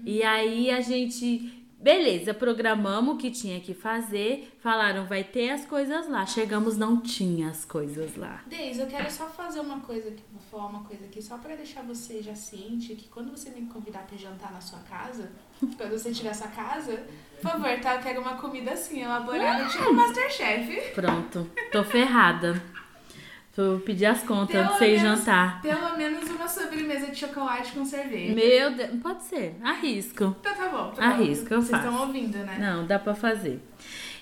[0.04, 5.64] E aí a gente, beleza, programamos o que tinha que fazer, falaram, vai ter as
[5.64, 6.26] coisas lá.
[6.26, 8.42] Chegamos, não tinha as coisas lá.
[8.46, 11.54] Deise, eu quero só fazer uma coisa aqui, vou falar uma coisa aqui, só pra
[11.54, 15.30] deixar você já ciente que quando você me convidar pra jantar na sua casa,
[15.76, 17.06] quando você tiver sua casa,
[17.40, 17.94] por favor, tá?
[17.94, 20.92] Eu quero uma comida assim, elaborada, tipo Masterchef.
[20.94, 22.60] Pronto, tô ferrada.
[23.60, 25.60] Vou pedir as contas Pelo de você ir menos- jantar.
[25.60, 28.32] Pelo menos uma sobremesa de chocolate com cerveja.
[28.32, 30.36] Meu Deus, pode ser, arrisco.
[30.40, 31.54] Então tá bom, tá Arrisca, bom.
[31.56, 31.88] eu Vocês faço.
[31.88, 32.56] estão ouvindo, né?
[32.60, 33.60] Não, dá pra fazer.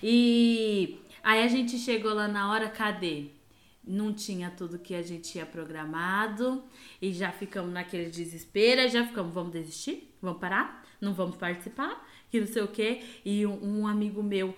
[0.03, 3.27] E aí a gente chegou lá na hora, cadê?
[3.87, 6.65] Não tinha tudo que a gente tinha programado
[7.01, 10.13] e já ficamos naquele desespero, já ficamos, vamos desistir?
[10.23, 10.83] Vamos parar?
[11.01, 12.05] Não vamos participar?
[12.31, 13.03] Que não sei o quê.
[13.25, 14.57] E um, um amigo meu,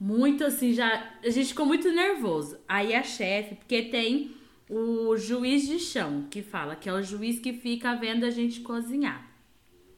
[0.00, 1.12] muito assim, já.
[1.22, 2.58] A gente ficou muito nervoso.
[2.66, 4.34] Aí a chefe, porque tem
[4.66, 8.60] o juiz de chão que fala, que é o juiz que fica vendo a gente
[8.60, 9.28] cozinhar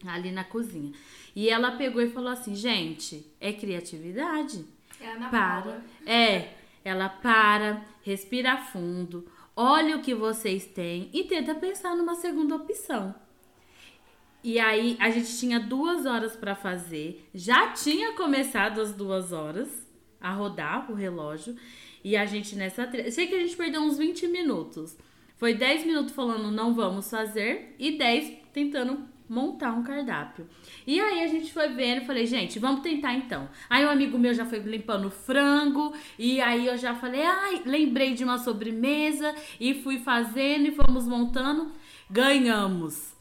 [0.04, 0.92] ali na cozinha.
[1.36, 4.64] E ela pegou e falou assim: gente, é criatividade.
[5.00, 5.62] É Ana Para.
[5.62, 5.84] Paula.
[6.04, 12.56] É, ela para, respira fundo, olha o que vocês têm e tenta pensar numa segunda
[12.56, 13.14] opção.
[14.42, 19.81] E aí a gente tinha duas horas para fazer, já tinha começado as duas horas
[20.22, 21.56] a rodar o relógio
[22.04, 23.10] e a gente nessa tre...
[23.10, 24.96] sei que a gente perdeu uns 20 minutos.
[25.36, 30.46] Foi 10 minutos falando não vamos fazer e 10 tentando montar um cardápio.
[30.86, 33.48] E aí a gente foi vendo, falei, gente, vamos tentar então.
[33.68, 38.12] Aí um amigo meu já foi limpando frango, e aí eu já falei, ai, lembrei
[38.12, 41.72] de uma sobremesa, e fui fazendo e fomos montando.
[42.10, 43.14] Ganhamos.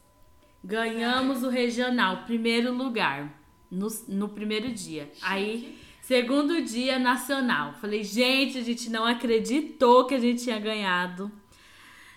[0.62, 3.32] Ganhamos o regional, primeiro lugar,
[3.70, 5.10] no, no primeiro dia.
[5.22, 5.78] Aí,
[6.12, 7.72] segundo dia, nacional.
[7.80, 11.32] Falei, gente, a gente não acreditou que a gente tinha ganhado.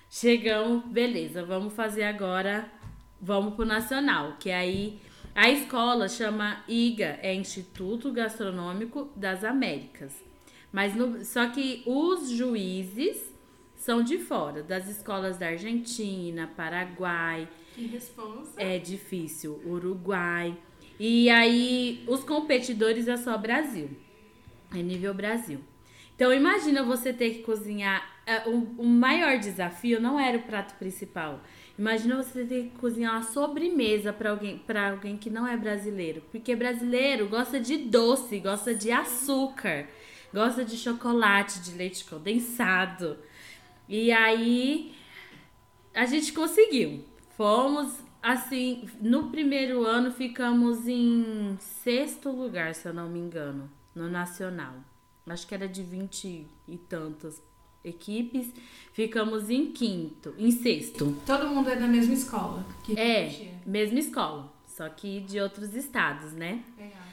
[0.09, 2.69] Chegamos, beleza, vamos fazer agora
[3.21, 4.99] vamos pro nacional, que aí
[5.33, 10.13] a escola chama IGA, é Instituto Gastronômico das Américas.
[10.73, 13.33] Mas no, só que os juízes
[13.77, 18.61] são de fora, das escolas da Argentina, Paraguai, Que responsa.
[18.61, 20.57] é difícil, Uruguai.
[20.99, 23.89] E aí os competidores é só Brasil.
[24.73, 25.59] É nível Brasil.
[26.15, 28.01] Então imagina você ter que cozinhar.
[28.25, 31.41] é, O, o maior desafio não era o prato principal.
[31.77, 36.55] Imagina você ter que cozinhar uma sobremesa para alguém, alguém que não é brasileiro, porque
[36.55, 39.85] brasileiro gosta de doce, gosta de açúcar,
[40.33, 43.17] gosta de chocolate, de leite condensado.
[43.89, 44.95] E aí
[45.93, 47.03] a gente conseguiu.
[47.35, 54.09] Fomos assim, no primeiro ano ficamos em sexto lugar, se eu não me engano, no
[54.09, 54.73] nacional.
[55.27, 57.41] Acho que era de 20 e tantas
[57.83, 58.51] equipes.
[58.93, 61.15] Ficamos em quinto, em sexto.
[61.25, 62.65] Todo mundo é da mesma escola.
[62.83, 66.63] Que É, mesma escola, só que de outros estados, né?
[66.77, 67.05] Legal.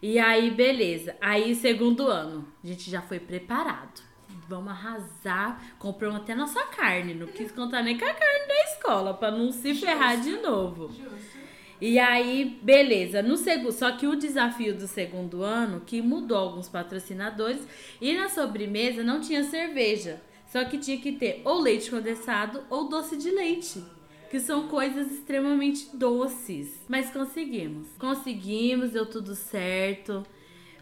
[0.00, 1.16] E aí, beleza.
[1.20, 4.07] Aí, segundo ano, a gente já foi preparado.
[4.48, 5.62] Vamos arrasar.
[5.78, 7.14] Compramos até nossa carne.
[7.14, 10.88] Não quis contar nem com a carne da escola, pra não se ferrar de novo.
[10.88, 11.38] Justo.
[11.80, 13.22] E aí, beleza.
[13.22, 17.60] No segundo, só que o desafio do segundo ano, que mudou alguns patrocinadores,
[18.00, 20.20] e na sobremesa não tinha cerveja.
[20.50, 23.84] Só que tinha que ter ou leite condensado ou doce de leite.
[24.30, 26.84] Que são coisas extremamente doces.
[26.88, 27.86] Mas conseguimos.
[27.98, 30.26] Conseguimos, deu tudo certo.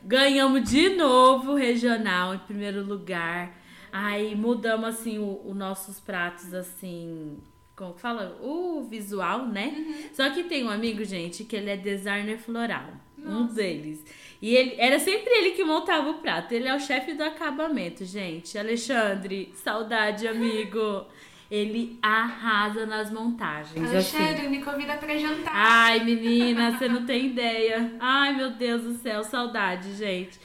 [0.07, 3.53] Ganhamos de novo o regional em primeiro lugar.
[3.91, 7.39] Aí mudamos assim os nossos pratos assim,
[7.75, 8.39] como fala?
[8.41, 10.09] O visual, né?
[10.13, 12.87] Só que tem um amigo, gente, que ele é designer floral.
[13.19, 13.55] Um Nossa.
[13.55, 14.05] deles.
[14.41, 16.53] E ele era sempre ele que montava o prato.
[16.53, 18.57] Ele é o chefe do acabamento, gente.
[18.57, 21.05] Alexandre, saudade, amigo.
[21.51, 23.77] Ele arrasa nas montagens.
[23.95, 24.17] assim.
[24.19, 25.53] Alexandre, me convida pra jantar.
[25.55, 27.95] Ai, menina, você não tem ideia.
[28.01, 30.39] Ai, meu Deus do céu, saudade, gente.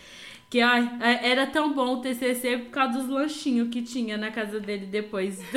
[0.50, 4.30] Que ai, é- era tão bom o TCC por causa dos lanchinhos que tinha na
[4.32, 5.40] casa dele depois.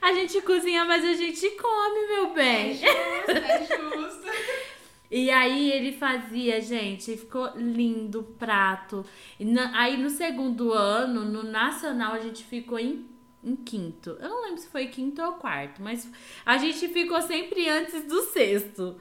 [0.00, 2.74] a gente cozinha, mas a gente come, meu É bem.
[2.74, 4.24] justo, é justo.
[5.16, 9.04] E aí ele fazia, gente, ficou lindo o prato.
[9.38, 13.06] E na- aí no segundo ano, no nacional, a gente ficou em,
[13.42, 14.10] em quinto.
[14.20, 16.10] Eu não lembro se foi quinto ou quarto, mas
[16.44, 18.96] a gente ficou sempre antes do sexto.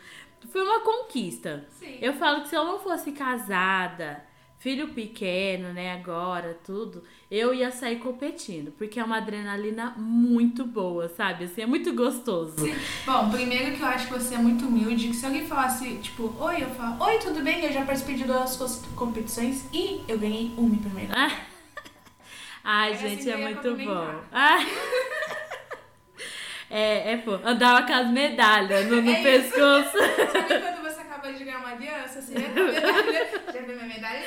[0.50, 1.66] Foi uma conquista.
[1.80, 1.98] Sim.
[2.02, 4.24] Eu falo que se eu não fosse casada,
[4.64, 11.10] filho pequeno, né, agora, tudo, eu ia sair competindo, porque é uma adrenalina muito boa,
[11.10, 11.44] sabe?
[11.44, 12.56] Assim, é muito gostoso.
[13.06, 16.34] Bom, primeiro que eu acho que você é muito humilde, que se alguém falasse, tipo,
[16.40, 17.66] oi, eu falo, oi, tudo bem?
[17.66, 18.56] Eu já participei de duas
[18.96, 21.12] competições e eu ganhei uma em primeiro.
[21.14, 21.30] Ah.
[22.64, 24.22] Ai, assim gente, que é muito bom.
[24.32, 24.60] Ah.
[26.76, 29.52] É, é, pô, andava com as medalhas no, no É isso.
[29.52, 29.92] pescoço.
[30.32, 30.83] Sabe quando
[31.34, 32.54] você de ganhar uma aliança, assim, né?
[33.54, 34.24] Já vê minha medalha.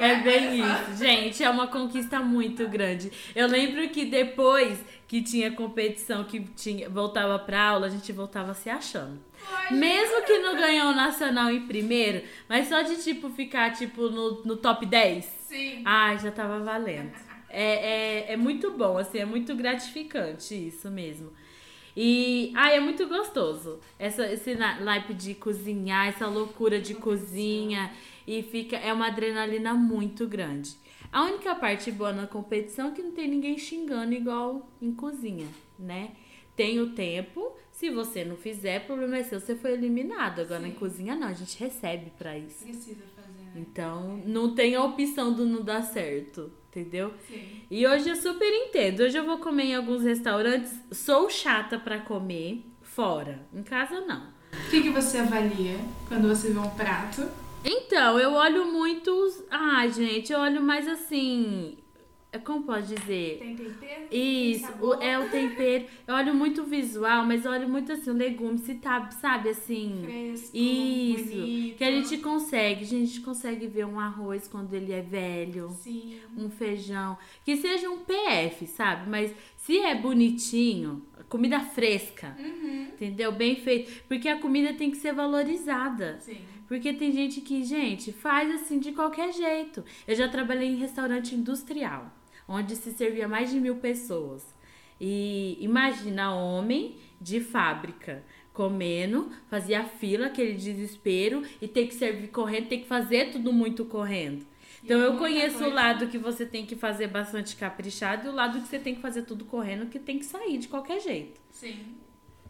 [0.00, 3.12] É bem isso, gente, é uma conquista muito grande.
[3.34, 8.54] Eu lembro que depois que tinha competição, que tinha, voltava pra aula, a gente voltava
[8.54, 9.18] se achando.
[9.50, 14.08] Ai, Mesmo que não ganhou o nacional em primeiro, mas só de tipo ficar tipo
[14.08, 15.24] no, no top 10.
[15.24, 15.82] Sim.
[15.84, 17.12] Ai, já tava valendo.
[17.50, 21.32] É, é, é muito bom, assim, é muito gratificante isso mesmo.
[22.00, 23.80] E, ai, é muito gostoso.
[23.98, 27.92] Essa, esse na- naipe de cozinhar, essa loucura de cozinha.
[28.24, 30.76] E fica, é uma adrenalina muito grande.
[31.10, 35.48] A única parte boa na competição é que não tem ninguém xingando igual em cozinha,
[35.76, 36.12] né?
[36.54, 40.40] Tem o tempo, se você não fizer, o problema é seu, você foi eliminado.
[40.40, 40.68] Agora Sim.
[40.68, 42.62] em cozinha não, a gente recebe pra isso.
[42.64, 43.28] Precisa fazer.
[43.56, 47.12] Então, não tem a opção do não dar certo, entendeu?
[47.26, 47.62] Sim.
[47.70, 49.00] E hoje eu super entendo.
[49.00, 50.72] Hoje eu vou comer em alguns restaurantes.
[50.92, 53.40] Sou chata pra comer fora.
[53.52, 54.26] Em casa, não.
[54.52, 55.76] O que, que você avalia
[56.08, 57.28] quando você vê um prato?
[57.64, 59.10] Então, eu olho muito.
[59.50, 61.76] Ah, gente, eu olho mais assim.
[62.30, 63.38] É Como pode dizer?
[63.38, 64.06] Tem tempero?
[64.10, 64.66] Isso,
[64.98, 65.86] Tem é o tempero.
[66.06, 69.48] Eu olho muito o visual, mas eu olho muito assim, o legume, se tá, sabe,
[69.48, 70.02] assim.
[70.04, 71.24] Fresco, Isso.
[71.24, 71.76] bonito.
[71.78, 72.82] Que a gente consegue.
[72.82, 75.70] A gente consegue ver um arroz quando ele é velho.
[75.70, 76.18] Sim.
[76.36, 79.08] um feijão, que seja um PF, sabe?
[79.08, 79.32] Mas
[79.68, 82.84] se é bonitinho, comida fresca, Uhum.
[82.84, 83.30] entendeu?
[83.30, 86.16] Bem feito, porque a comida tem que ser valorizada.
[86.20, 86.38] Sim.
[86.66, 89.84] Porque tem gente que, gente, faz assim de qualquer jeito.
[90.06, 92.10] Eu já trabalhei em restaurante industrial,
[92.48, 94.42] onde se servia mais de mil pessoas.
[94.98, 102.68] E imagina homem de fábrica comendo, fazia fila, aquele desespero, e ter que servir correndo,
[102.68, 104.46] ter que fazer tudo muito correndo.
[104.84, 105.74] Então eu conheço o coisa.
[105.74, 109.00] lado que você tem que fazer bastante caprichado e o lado que você tem que
[109.00, 111.40] fazer tudo correndo, que tem que sair de qualquer jeito.
[111.50, 111.96] Sim.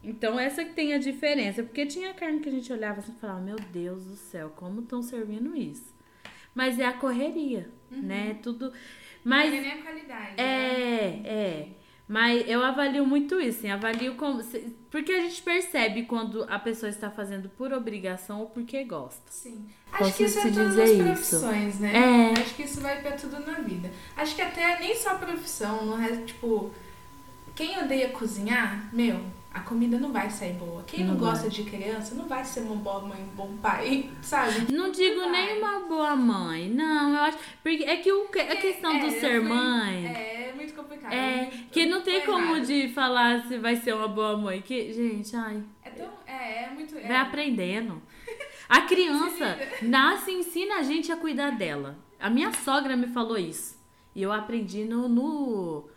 [0.05, 3.21] Então essa que tem a diferença, porque tinha carne que a gente olhava assim e
[3.21, 5.93] falava, meu Deus do céu, como estão servindo isso?
[6.55, 8.39] Mas é a correria, né?
[8.43, 8.73] Tudo.
[9.25, 10.37] Mas Não é nem a qualidade.
[10.37, 10.43] né?
[10.43, 11.69] é, é.
[12.09, 14.43] Mas eu avalio muito isso, assim, avalio como.
[14.43, 19.21] se- Porque a gente percebe quando a pessoa está fazendo por obrigação ou porque gosta.
[19.31, 19.67] Sim.
[19.91, 21.03] Posso Acho que isso é todas dizer as isso.
[21.05, 21.93] profissões, né?
[22.35, 22.41] É.
[22.41, 23.91] Acho que isso vai pra tudo na vida.
[24.17, 26.71] Acho que até nem só profissão, no resto, tipo,
[27.55, 29.21] quem odeia cozinhar, meu,
[29.53, 30.83] a comida não vai sair boa.
[30.87, 31.31] Quem não, Não vai.
[31.33, 34.73] gosta de criança não vai ser uma boa mãe, um bom pai, sabe?
[34.73, 35.31] Não digo Vai.
[35.31, 37.39] nem uma boa mãe, não, eu acho.
[37.63, 40.07] Porque é que o, a questão É, do eu ser mãe.
[40.07, 40.11] É,
[40.48, 40.48] é
[40.83, 41.13] complicado.
[41.13, 42.67] É, muito- que não tem como errado.
[42.67, 44.61] de falar se vai ser uma boa mãe.
[44.63, 46.11] Que, gente, ai, É tão.
[46.27, 46.97] É, é muito.
[46.97, 48.01] É, vai aprendendo.
[48.69, 51.97] A criança nasce e ensina a gente a cuidar dela.
[52.21, 53.79] A minha sogra me falou isso.
[54.15, 55.09] E eu aprendi no.
[55.09, 55.89] no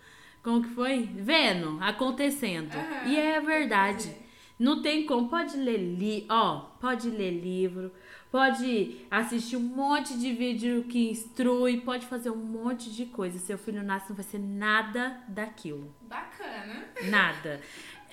[0.42, 1.04] como que foi?
[1.14, 2.74] Vendo, acontecendo.
[2.74, 3.08] Aham.
[3.08, 4.16] E é verdade.
[4.58, 5.28] Não tem como.
[5.28, 7.92] Pode ler li, ó, pode ler livro,
[8.32, 13.38] pode assistir um monte de vídeo que instrui, pode fazer um monte de coisa.
[13.38, 15.94] Seu filho nasce não vai ser nada daquilo.
[16.02, 16.86] Bacana.
[17.10, 17.60] Nada.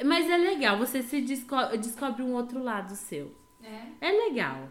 [0.05, 3.35] Mas é legal, você se desco- descobre um outro lado seu.
[3.63, 4.09] É.
[4.09, 4.69] É legal.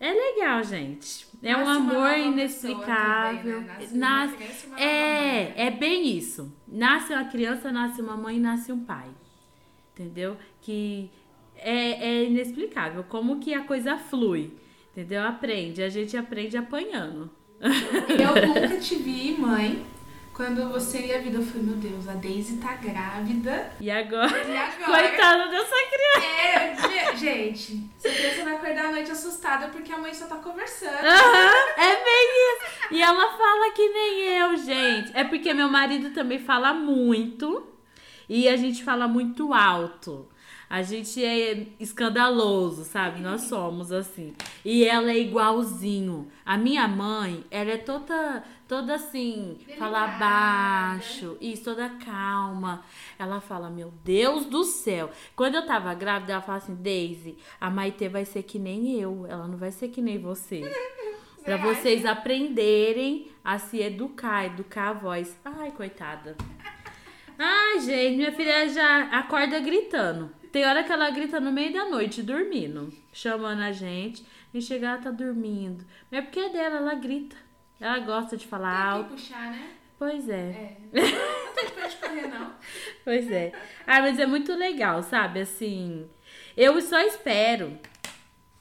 [0.00, 1.26] É legal, gente.
[1.42, 3.60] É um Nasce amor inexplicável.
[3.62, 3.76] também, né?
[3.78, 5.54] Nasce uma Nasce- criança é, mãe.
[5.56, 6.52] é bem isso.
[6.66, 9.08] Nasce uma criança, nasce uma mãe, nasce um pai.
[9.94, 10.36] Entendeu?
[10.60, 11.08] Que
[11.56, 13.04] é, é inexplicável.
[13.04, 14.52] Como que a coisa flui.
[14.92, 15.22] Entendeu?
[15.26, 15.82] Aprende.
[15.82, 17.30] A gente aprende apanhando.
[17.60, 19.84] Eu nunca te vi, mãe.
[20.34, 23.70] Quando você ia vida, eu falei, meu Deus, a Daisy tá grávida.
[23.78, 24.32] E agora?
[24.48, 25.08] E agora?
[25.08, 26.26] Coitada dessa criança.
[26.26, 30.36] É, ge- gente, essa criança vai acordar à noite assustada porque a mãe só tá
[30.36, 31.04] conversando.
[31.04, 32.94] Aham, é bem isso.
[32.94, 35.10] E ela fala que nem eu, gente.
[35.14, 37.66] É porque meu marido também fala muito
[38.26, 40.26] e a gente fala muito alto.
[40.72, 43.20] A gente é escandaloso, sabe?
[43.20, 44.34] Nós somos assim.
[44.64, 46.32] E ela é igualzinho.
[46.46, 50.18] A minha mãe, ela é toda, toda assim, fala Delicada.
[50.18, 52.82] baixo, isso, toda calma.
[53.18, 55.10] Ela fala, meu Deus do céu.
[55.36, 59.26] Quando eu tava grávida, ela fala assim, Daisy, a Maitê vai ser que nem eu.
[59.28, 60.62] Ela não vai ser que nem você.
[61.44, 61.58] Acha?
[61.58, 65.38] vocês aprenderem a se educar, educar a voz.
[65.44, 66.34] Ai, coitada.
[67.38, 70.40] Ai, gente, minha filha já acorda gritando.
[70.52, 74.24] Tem hora que ela grita no meio da noite, dormindo, chamando a gente.
[74.52, 75.84] E chega, ela tá dormindo.
[76.10, 77.36] Mas é porque é dela, ela grita.
[77.80, 79.04] Ela gosta de falar Tem alto.
[79.08, 79.70] que puxar, né?
[79.98, 80.76] Pois é, É.
[80.92, 82.54] Não tem pra não.
[83.04, 83.52] pois é.
[83.86, 85.40] Ah, mas é muito legal, sabe?
[85.40, 86.08] Assim,
[86.56, 87.78] eu só espero.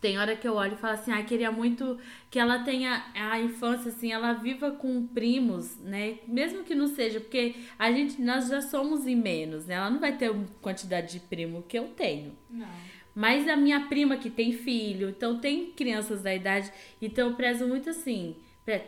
[0.02, 2.00] Tem hora que eu olho e falo assim, ah, queria muito
[2.32, 6.18] que ela tenha a infância, assim, ela viva com primos, né?
[6.28, 9.76] Mesmo que não seja, porque a gente, nós já somos em menos, né?
[9.76, 12.36] Ela não vai ter a quantidade de primo que eu tenho.
[12.50, 12.68] Não.
[13.14, 17.68] Mas a minha prima que tem filho, então tem crianças da idade, então eu prezo
[17.68, 18.38] muito assim.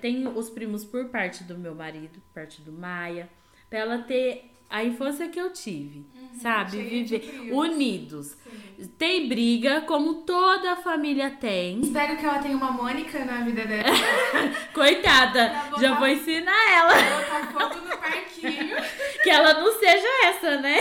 [0.02, 3.30] Tem os primos por parte do meu marido, parte do Maia,
[3.70, 6.04] pra ela ter a infância que eu tive,
[6.42, 6.72] sabe?
[6.72, 8.36] cheia de Viver unidos.
[8.98, 11.80] Tem briga, como toda família tem.
[11.82, 13.84] Espero que ela tenha uma Mônica na vida dela.
[14.74, 18.76] Coitada, botar- já vou ensinar ela Botar fogo no parquinho.
[19.24, 20.80] que ela não seja essa, né?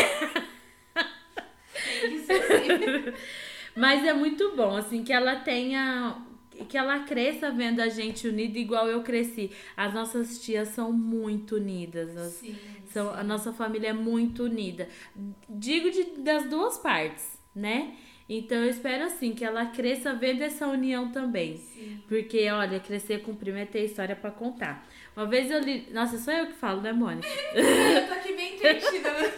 [2.01, 3.13] Tem que ser assim.
[3.77, 6.17] Mas é muito bom, assim, que ela tenha.
[6.69, 9.51] Que ela cresça vendo a gente unida igual eu cresci.
[9.77, 12.17] As nossas tias são muito unidas.
[12.17, 12.57] as- Sim.
[12.93, 14.89] são, a nossa família é muito unida.
[15.49, 17.95] Digo de, das duas partes, né?
[18.29, 21.57] Então eu espero assim que ela cresça vendo essa união também.
[21.59, 22.01] Sim.
[22.09, 24.89] Porque, olha, crescer com primo é ter história pra contar.
[25.17, 25.89] Uma vez eu li.
[25.93, 27.27] Nossa, só eu que falo, né, Mônica?
[27.55, 29.13] Eu tô aqui bem entretida.
[29.13, 29.33] né?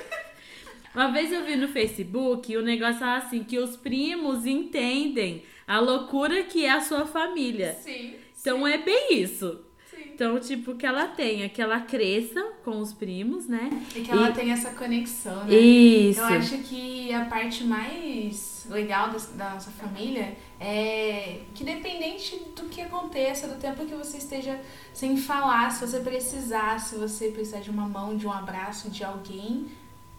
[0.94, 5.80] Uma vez eu vi no Facebook o negócio fala assim: que os primos entendem a
[5.80, 7.74] loucura que é a sua família.
[7.82, 8.14] Sim.
[8.40, 9.60] Então é bem isso.
[9.90, 9.96] Sim.
[10.14, 13.70] Então, tipo, que ela tenha, que ela cresça com os primos, né?
[13.96, 15.54] E que ela E- tem essa conexão, né?
[15.54, 16.20] Isso.
[16.20, 22.80] Eu acho que a parte mais legal da nossa família é que, independente do que
[22.80, 24.60] aconteça, do tempo que você esteja
[24.92, 29.02] sem falar, se você precisar, se você precisar de uma mão, de um abraço de
[29.04, 29.66] alguém,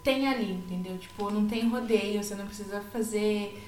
[0.03, 0.97] tem ali, entendeu?
[0.97, 3.59] Tipo, não tem rodeio, você não precisa fazer.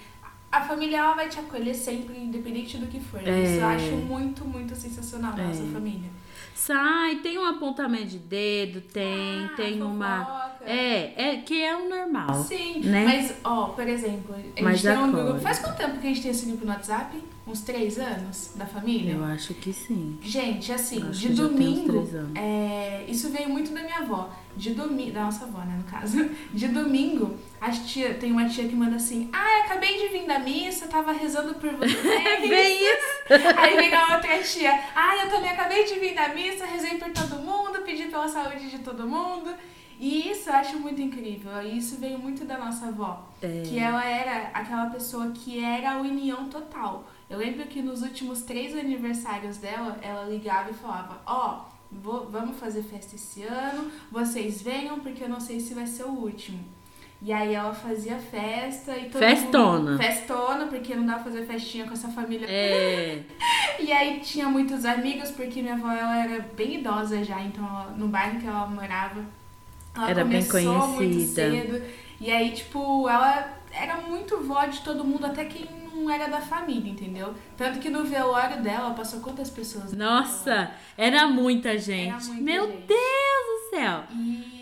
[0.51, 3.19] A família ela vai te acolher sempre, independente do que for.
[3.27, 3.43] É.
[3.43, 5.67] Isso eu acho muito, muito sensacional na nossa É.
[5.67, 6.09] família.
[6.57, 10.25] Sai, tem um apontamento de dedo, tem, Ah, tem uma.
[10.25, 10.65] fofoca.
[10.65, 12.43] É, é que é o normal.
[12.43, 13.05] Sim, né?
[13.05, 15.39] mas, ó, por exemplo, a Mas gente tem um grupo.
[15.39, 17.15] Faz quanto tempo que a gente tem esse grupo no WhatsApp?
[17.45, 19.13] Uns três anos da família?
[19.13, 20.17] Eu acho que sim.
[20.21, 22.05] Gente, assim, de domingo.
[22.35, 24.29] é, isso veio muito da minha avó.
[24.57, 25.11] De domingo.
[25.11, 26.17] Da nossa avó, né, no caso.
[26.51, 30.39] De domingo, a tia, tem uma tia que manda assim: Ah, acabei de vir da
[30.39, 31.93] missa, tava rezando por você.
[32.49, 33.06] Vem isso!
[33.57, 37.09] Aí vem a outra tia, ah, eu também acabei de vir da missa, rezei por
[37.11, 39.53] todo mundo, pedi pela saúde de todo mundo.
[39.99, 41.51] E isso eu acho muito incrível.
[41.63, 43.27] E isso veio muito da nossa avó.
[43.41, 43.63] É.
[43.65, 47.07] Que ela era aquela pessoa que era a união total.
[47.29, 52.57] Eu lembro que nos últimos três aniversários dela, ela ligava e falava, ó, vou- vamos
[52.59, 56.63] fazer festa esse ano, vocês venham porque eu não sei se vai ser o último.
[57.19, 59.91] E aí ela fazia festa e todo Festona.
[59.91, 59.97] mundo...
[59.97, 63.21] Festona, porque não dá pra fazer festinha com essa família É.
[63.79, 67.93] e aí tinha muitos amigos, porque minha avó ela era bem idosa já, então ela-
[67.97, 69.25] no bairro que ela morava,
[69.95, 71.49] ela Era bem começou muito conhecida.
[71.51, 71.83] cedo.
[72.21, 76.39] E aí, tipo, ela era muito vó de todo mundo, até quem não era da
[76.39, 77.33] família, entendeu?
[77.57, 79.91] Tanto que no velório dela passou quantas pessoas?
[79.91, 82.09] no Nossa, era muita gente.
[82.09, 82.85] Era muita Meu gente.
[82.87, 82.99] Deus
[83.71, 84.03] do céu.
[84.11, 84.56] E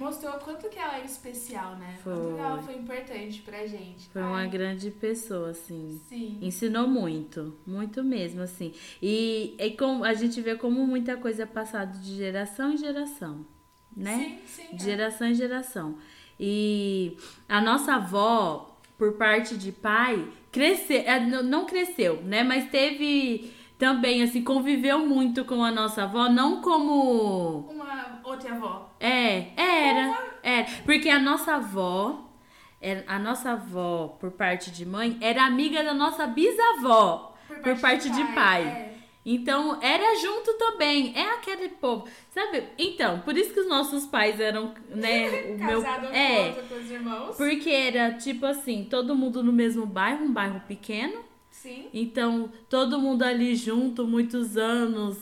[0.00, 1.98] mostrou quanto que ela era especial, né?
[2.02, 2.34] Quanto Foi.
[2.34, 4.08] que ela foi importante pra gente.
[4.08, 6.00] Foi uma Ai, grande pessoa, assim.
[6.08, 6.38] Sim.
[6.40, 8.72] Ensinou muito, muito mesmo, assim.
[9.02, 13.46] E, e como a gente vê como muita coisa é passada de geração em geração,
[13.94, 14.40] né?
[14.46, 14.76] Sim, sim.
[14.76, 14.86] De é.
[14.86, 15.98] geração em geração.
[16.38, 22.42] E a nossa avó, por parte de pai, cresceu, é, não cresceu, né?
[22.42, 27.66] Mas teve também, assim, conviveu muito com a nossa avó, não como.
[28.20, 28.90] Uma outra avó.
[29.00, 30.18] É, era.
[30.42, 30.66] Era.
[30.84, 32.26] Porque a nossa avó.
[32.80, 38.08] era- A nossa avó, por parte de mãe, era amiga da nossa bisavó, por parte,
[38.10, 38.62] de pai.
[38.66, 38.90] é.
[39.22, 41.12] Então, era junto também.
[41.14, 42.08] É aquele povo.
[42.30, 42.64] Sabe?
[42.78, 45.28] Então, por isso que os nossos pais eram, né?
[45.52, 45.84] O meu.
[46.10, 46.52] É.
[46.52, 47.36] com os irmãos.
[47.36, 51.22] Porque era tipo assim, todo mundo no mesmo bairro, um bairro pequeno.
[51.50, 51.88] Sim.
[51.92, 55.18] Então, todo mundo ali junto, muitos anos.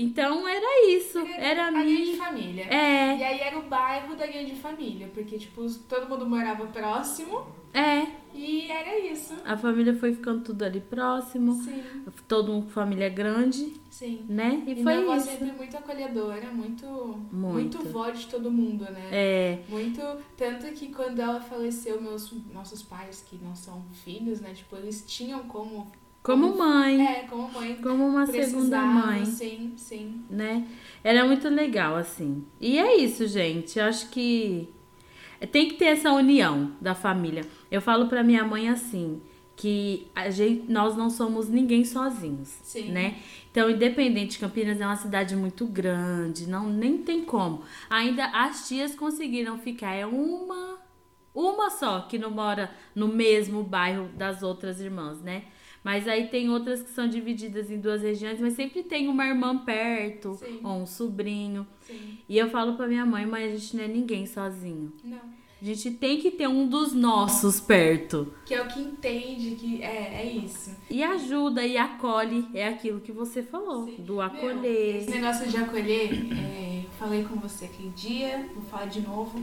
[0.00, 1.18] Então, era isso.
[1.36, 2.16] Era a grande minha.
[2.16, 2.64] família.
[2.64, 7.46] É, E aí era o bairro da grande família, porque, tipo, todo mundo morava próximo
[7.74, 8.06] é.
[8.34, 9.34] e era isso.
[9.44, 11.52] A família foi ficando tudo ali próximo.
[11.54, 11.82] Sim,
[12.28, 14.24] Todo mundo com família grande, sim.
[14.28, 14.62] né?
[14.66, 15.26] E, E foi minha avó isso.
[15.26, 16.86] sempre muito acolhedora, muito,
[17.32, 17.78] Muito.
[17.78, 19.08] muito vó de todo mundo, né?
[19.10, 20.00] É, Muito,
[20.36, 25.04] tanto que quando ela faleceu, meus nossos pais, que não são filhos, né, tipo, eles
[25.06, 25.90] tinham como...
[26.32, 27.06] como mãe.
[27.06, 27.76] É, como mãe.
[27.76, 29.24] Como uma segunda mãe.
[29.24, 30.22] Sim, sim.
[30.28, 30.66] né?
[31.02, 32.44] Era muito legal, assim.
[32.60, 33.78] E é isso, gente.
[33.78, 34.68] Eu acho que
[35.50, 37.44] tem que ter essa união da família.
[37.70, 39.22] Eu falo pra minha mãe assim,
[39.56, 42.90] que a gente, nós não somos ninguém sozinhos, Sim.
[42.92, 43.16] né?
[43.50, 47.62] Então, independente, Campinas é uma cidade muito grande, não nem tem como.
[47.88, 50.78] Ainda as tias conseguiram ficar, é uma
[51.34, 55.44] uma só que não mora no mesmo bairro das outras irmãs, né?
[55.88, 59.56] Mas aí tem outras que são divididas em duas regiões, mas sempre tem uma irmã
[59.56, 60.60] perto, Sim.
[60.62, 61.66] ou um sobrinho.
[61.80, 62.18] Sim.
[62.28, 64.92] E eu falo pra minha mãe, mãe, a gente não é ninguém sozinho.
[65.02, 65.16] Não.
[65.16, 68.30] A gente tem que ter um dos nossos perto.
[68.44, 70.76] Que é o que entende que é, é isso.
[70.90, 74.02] E ajuda e acolhe, é aquilo que você falou, Sim.
[74.02, 74.96] do Meu, acolher.
[74.96, 79.42] esse negócio de acolher, é, falei com você aquele dia, vou falar de novo.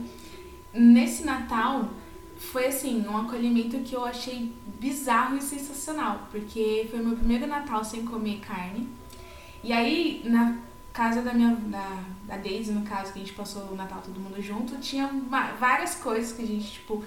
[0.72, 1.90] Nesse Natal,
[2.38, 7.82] foi assim, um acolhimento que eu achei bizarro e sensacional, porque foi meu primeiro Natal
[7.84, 8.88] sem comer carne.
[9.64, 10.58] E aí, na
[10.92, 14.20] casa da minha da, da Daisy, no caso, que a gente passou o Natal todo
[14.20, 17.02] mundo junto, tinha va- várias coisas que a gente, tipo,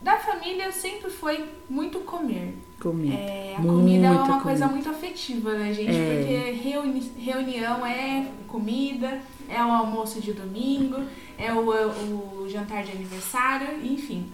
[0.00, 2.56] da família sempre foi muito comer.
[2.80, 3.12] Comer.
[3.14, 4.68] É, a comida é uma coisa comida.
[4.68, 5.90] muito afetiva, né, gente?
[5.96, 6.16] É.
[6.18, 11.02] Porque reuni- reunião é comida, é o almoço de domingo,
[11.38, 14.30] é o, o jantar de aniversário, enfim.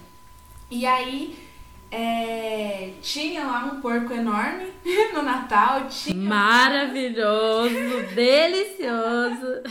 [0.70, 1.36] E aí,
[1.94, 4.72] É, tinha lá um porco enorme
[5.12, 5.86] no Natal.
[5.88, 6.16] Tinha...
[6.16, 7.74] Maravilhoso,
[8.16, 9.62] delicioso.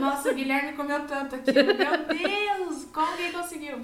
[0.00, 1.66] Nossa, o Guilherme comeu tanto aquilo.
[1.66, 3.78] Meu Deus, como que ele conseguiu?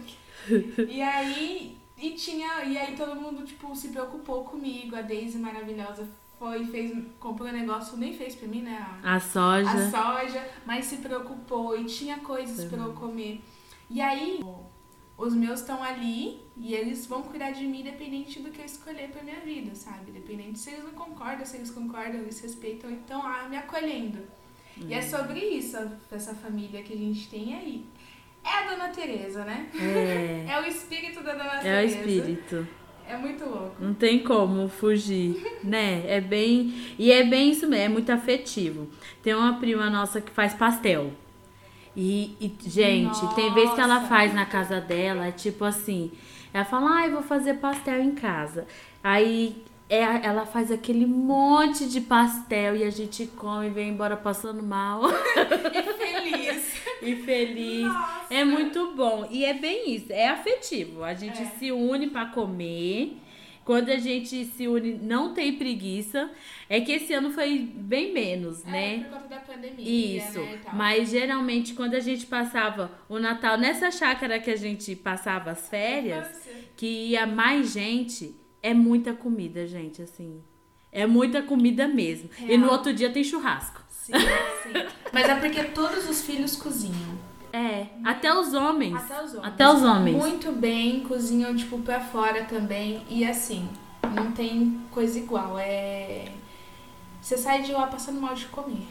[0.89, 4.97] E aí, e tinha, e aí todo mundo tipo se preocupou comigo.
[4.97, 6.09] A Daisy maravilhosa
[6.39, 8.87] foi, fez, comprou um negócio, nem fez pra mim, né?
[9.03, 9.71] A soja.
[9.71, 13.41] A soja, mas se preocupou e tinha coisas para eu comer.
[13.89, 14.41] E aí,
[15.17, 19.11] os meus estão ali e eles vão cuidar de mim independente do que eu escolher
[19.11, 20.11] pra minha vida, sabe?
[20.11, 24.19] Independente se eles não concordam, se eles concordam, eles respeitam, então ah, me acolhendo.
[24.77, 25.77] E é sobre isso,
[26.11, 27.87] essa família que a gente tem aí.
[28.45, 29.71] É a Dona Teresa, né?
[29.75, 30.45] É.
[30.51, 31.97] É o espírito da Dona É o Teresa.
[31.97, 32.69] espírito.
[33.09, 33.77] É muito louco.
[33.79, 36.05] Não tem como fugir, né?
[36.07, 36.75] É bem.
[36.99, 38.89] E é bem isso mesmo, é muito afetivo.
[39.23, 41.13] Tem uma prima nossa que faz pastel.
[41.97, 44.09] E, e, gente, tem vez que ela Nossa.
[44.09, 46.11] faz na casa dela, é tipo assim,
[46.53, 48.67] ela fala, ai, vou fazer pastel em casa.
[49.03, 54.17] Aí é, ela faz aquele monte de pastel e a gente come e vem embora
[54.17, 55.03] passando mal
[55.73, 56.74] E feliz.
[57.09, 57.85] E feliz.
[57.87, 58.35] Nossa.
[58.35, 59.27] É muito bom.
[59.31, 61.03] E é bem isso, é afetivo.
[61.05, 61.45] A gente É.
[61.47, 63.19] se une pra comer.
[63.65, 66.31] Quando a gente se une, não tem preguiça.
[66.69, 68.99] É que esse ano foi bem menos, É, né?
[69.09, 73.57] por conta da pandemia, Isso, né, e mas geralmente quando a gente passava o Natal
[73.57, 76.47] nessa chácara que a gente passava as férias,
[76.77, 80.43] que ia mais gente, é muita comida, gente, assim.
[80.93, 82.29] É muita comida mesmo.
[82.41, 82.59] E Real.
[82.61, 83.83] no outro dia tem churrasco.
[84.05, 84.13] Sim,
[84.63, 84.73] sim.
[85.13, 87.19] Mas é porque todos os filhos cozinham.
[87.53, 88.95] É, até os homens.
[88.97, 89.47] Até os homens.
[89.47, 90.17] Até os homens.
[90.17, 93.03] Muito bem, cozinham, tipo, pra fora também.
[93.09, 93.69] E assim,
[94.15, 95.59] não tem coisa igual.
[95.59, 96.27] É.
[97.23, 98.87] Você sai de lá passando mal de comer.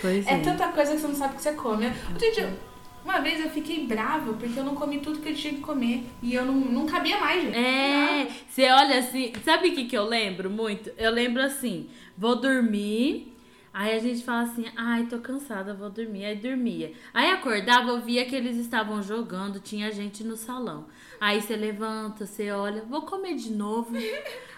[0.00, 0.38] Pois É é.
[0.40, 1.86] tanta coisa que você não sabe o que você come.
[1.86, 2.58] Outro dia,
[3.04, 6.04] uma vez eu fiquei brava porque eu não comi tudo que eu tinha que comer.
[6.20, 7.56] E eu não, não cabia mais, gente.
[7.56, 10.90] É, você olha assim, sabe o que, que eu lembro muito?
[10.98, 13.32] Eu lembro assim, vou dormir,
[13.78, 16.92] aí a gente fala assim, ai, tô cansada, vou dormir, aí dormia.
[17.14, 20.88] Aí acordava, eu via que eles estavam jogando, tinha gente no salão.
[21.20, 23.92] Aí você levanta, você olha, vou comer de novo.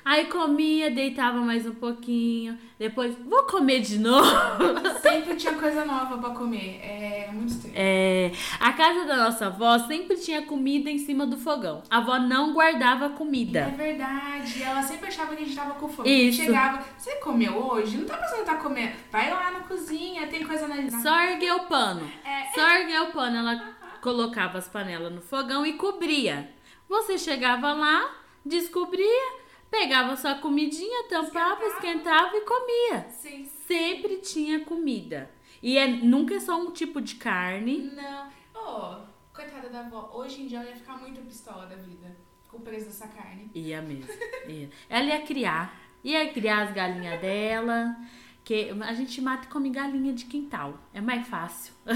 [0.04, 4.24] Aí comia, deitava mais um pouquinho, depois, vou comer de novo.
[5.02, 6.80] Sempre tinha coisa nova pra comer.
[6.82, 7.74] É muito estranho.
[7.76, 11.82] É, a casa da nossa avó sempre tinha comida em cima do fogão.
[11.90, 13.68] A avó não guardava É comida.
[13.76, 14.62] verdade.
[14.62, 16.08] Ela sempre achava que a gente tava com fome.
[16.28, 16.42] Isso.
[16.42, 17.96] Chegava, você comeu hoje?
[17.98, 18.92] Não tá pensando que tá comendo.
[19.12, 22.10] Vai lá na cozinha, tem coisa na Só erguer o pano.
[22.24, 22.52] É.
[22.54, 23.36] Só erguer o pano.
[23.36, 26.50] Ela colocava as panelas no fogão e cobria.
[26.88, 28.10] Você chegava lá,
[28.44, 29.39] descobria,
[29.70, 33.06] pegava sua comidinha, tampava, esquentava e comia.
[33.08, 33.48] Sim.
[33.66, 35.30] Sempre tinha comida.
[35.62, 37.92] E é, nunca é só um tipo de carne.
[37.94, 38.28] Não.
[38.54, 40.10] Ô, coitada da avó.
[40.14, 42.16] Hoje em dia ela ia ficar muito pistola da vida.
[42.48, 43.50] Com o preço dessa carne.
[43.54, 44.12] Ia mesmo.
[44.48, 44.70] Ia.
[44.88, 45.78] Ela ia criar.
[46.02, 47.96] Ia criar as galinhas dela.
[48.42, 50.78] Que a gente mata e come galinha de quintal.
[50.92, 51.74] É mais fácil.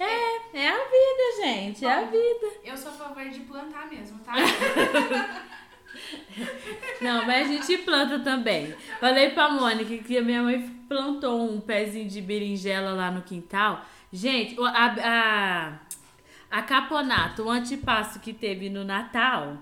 [0.00, 1.84] é, é a vida, gente.
[1.84, 2.46] É a vida.
[2.64, 4.32] Eu sou a favor de plantar mesmo, tá?
[7.00, 8.74] Não, mas a gente planta também.
[9.00, 13.84] Falei pra Mônica que a minha mãe plantou um pezinho de berinjela lá no quintal.
[14.12, 14.86] Gente, a,
[16.50, 19.56] a, a caponato, o antipasto que teve no Natal,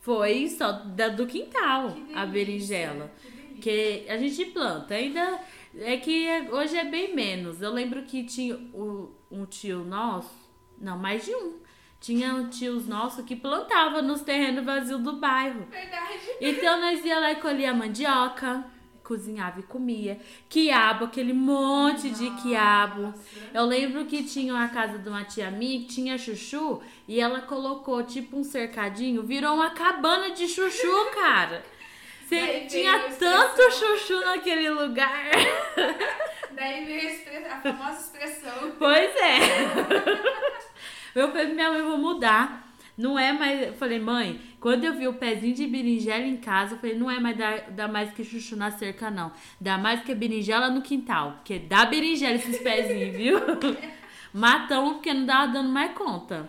[0.00, 3.12] foi só da, do quintal, delícia, a berinjela.
[3.20, 3.34] que.
[3.62, 4.94] Que a gente planta.
[4.94, 5.40] Ainda
[5.78, 7.62] é que hoje é bem menos.
[7.62, 10.34] Eu lembro que tinha o- um tio nosso,
[10.78, 11.54] não, mais de um.
[12.04, 15.66] Tinha tios nossos que plantava nos terrenos vazios do bairro.
[15.70, 16.20] Verdade.
[16.38, 18.62] Então nós ia lá e colhia mandioca,
[19.02, 20.20] cozinhava e comia.
[20.46, 23.14] Quiabo, aquele monte de quiabo.
[23.54, 27.40] Eu lembro que tinha uma casa de uma tia minha que tinha chuchu e ela
[27.40, 31.64] colocou tipo um cercadinho, virou uma cabana de chuchu, cara.
[32.28, 33.96] Você tinha tanto expressão.
[33.96, 35.30] chuchu naquele lugar.
[36.52, 38.72] Daí veio a, a famosa expressão.
[38.78, 39.38] Pois é.
[41.14, 42.64] Eu falei pra minha mãe, vou mudar.
[42.96, 43.68] Não é mais.
[43.68, 47.10] Eu falei, mãe, quando eu vi o pezinho de berinjela em casa, eu falei, não
[47.10, 49.32] é mais dar, dar mais que chuchu na cerca, não.
[49.60, 51.32] Dá mais que berinjela no quintal.
[51.32, 53.38] Porque dá berinjela esses pezinhos, viu?
[54.32, 56.48] Matamos porque não tava dando mais conta.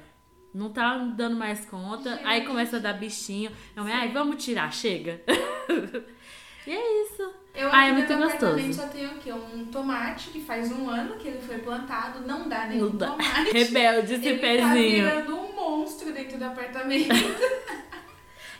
[0.53, 2.19] Não tava dando mais conta.
[2.23, 2.47] Aí Gente.
[2.47, 3.51] começa a dar bichinho.
[3.75, 5.21] Eu falei, ai, vamos tirar, chega.
[6.65, 7.44] e é isso.
[7.55, 8.81] Eu Ah, é aqui muito no meu apartamento gostoso.
[8.81, 9.31] só tenho o quê?
[9.31, 12.19] Um tomate que faz um ano que ele foi plantado.
[12.27, 13.07] Não dá nenhum Não dá.
[13.11, 13.51] tomate.
[13.53, 15.03] Rebelde esse ele tá pezinho.
[15.05, 17.09] virando um monstro dentro do apartamento.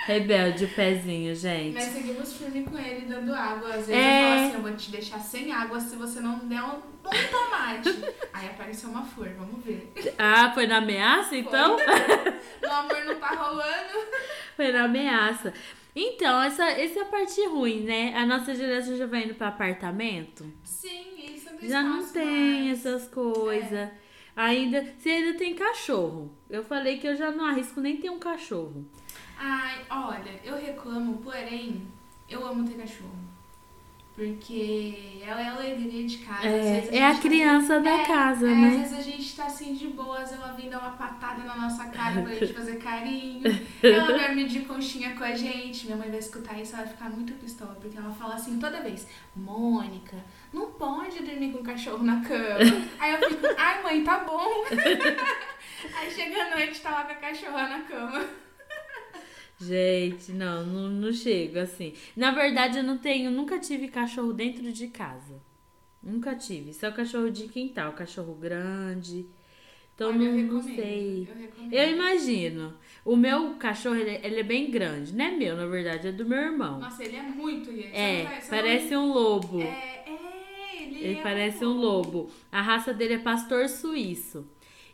[0.05, 1.73] Rebelde o pezinho, gente.
[1.73, 3.69] Nós seguimos firme com ele dando água.
[3.69, 4.21] Às vezes É.
[4.21, 7.27] eu falo assim, eu vou te deixar sem água se você não der um, um
[7.31, 7.89] tomate.
[8.31, 9.91] Aí apareceu uma flor, vamos ver.
[10.19, 11.75] Ah, foi na ameaça então?
[11.75, 14.05] O amor não tá rolando.
[14.55, 15.51] Foi na ameaça.
[15.95, 18.13] Então, essa, essa é a parte ruim, né?
[18.15, 20.45] A nossa geração já vai indo pra apartamento.
[20.63, 22.85] Sim, isso tem Já não tem mais.
[22.85, 23.89] essas coisas.
[24.35, 26.35] Ainda, você ainda tem cachorro.
[26.49, 28.85] Eu falei que eu já não arrisco nem ter um cachorro.
[29.37, 31.87] Ai, olha, eu reclamo, porém,
[32.27, 33.17] eu amo ter cachorro.
[34.15, 36.47] Porque ela é a alegria de casa.
[36.47, 38.69] Às vezes É, é a tá- criança da É, casa, é, Às né?
[38.77, 42.21] vezes a gente tá assim de boas, ela vem dar uma patada na nossa cara
[42.21, 43.41] pra gente fazer carinho.
[43.83, 45.85] Ela dorme de conchinha com a gente.
[45.85, 48.79] Minha mãe vai escutar isso, ela vai ficar muito pistola, porque ela fala assim toda
[48.81, 49.05] vez:
[49.35, 50.15] Mônica,
[50.53, 52.59] não pode dormir com o cachorro na cama.
[52.97, 54.63] Aí eu fico, ai mãe, tá bom.
[55.93, 58.25] Aí chega a noite, tá lá com a cachorra na cama.
[59.59, 61.93] Gente, não, não, não chego assim.
[62.15, 65.41] Na verdade, eu não tenho, nunca tive cachorro dentro de casa.
[66.03, 66.73] Nunca tive.
[66.73, 69.25] Só cachorro de quintal, cachorro grande.
[69.95, 71.27] Então Olha, não, eu não sei.
[71.29, 71.73] Eu recomendo.
[71.73, 72.73] Eu imagino.
[73.05, 75.15] O meu cachorro, ele, ele é bem grande.
[75.15, 76.79] Não é meu, na verdade, é do meu irmão.
[76.79, 77.95] Nossa, ele é muito, gente.
[77.95, 79.61] É, você parece um lobo.
[79.61, 82.29] É, é, ele, Ele é parece um lobo.
[82.51, 84.45] A raça dele é pastor suíço.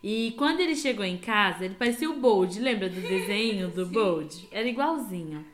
[0.03, 2.59] E quando ele chegou em casa, ele parecia o Bold.
[2.59, 4.47] Lembra do desenho do Bold?
[4.51, 5.45] Era igualzinho.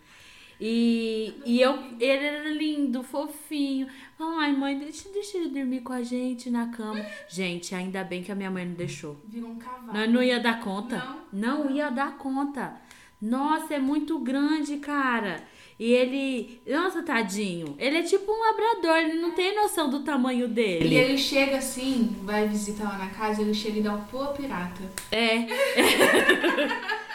[0.60, 3.88] E, e eu, ele era lindo, fofinho.
[4.20, 7.06] Ai, mãe, deixa, deixa ele dormir com a gente na cama.
[7.30, 9.22] Gente, ainda bem que a minha mãe não deixou.
[9.28, 9.94] Virou um cavalo.
[9.94, 10.98] Nós não ia dar conta.
[11.32, 11.66] Não?
[11.66, 12.82] Não ia dar conta.
[13.22, 15.44] Nossa, é muito grande, cara.
[15.80, 16.60] E ele.
[16.66, 17.76] Nossa, tadinho.
[17.78, 20.96] Ele é tipo um labrador, ele não tem noção do tamanho E dele.
[20.96, 24.82] ele chega assim, vai visitar lá na casa, ele chega e dá o pô pirata.
[25.12, 25.46] É.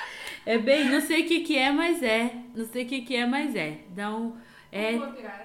[0.45, 2.35] É bem, não sei o que que é, mas é.
[2.53, 3.79] Não sei o que que é, mas é.
[3.91, 4.33] Dá um.
[4.73, 4.99] É,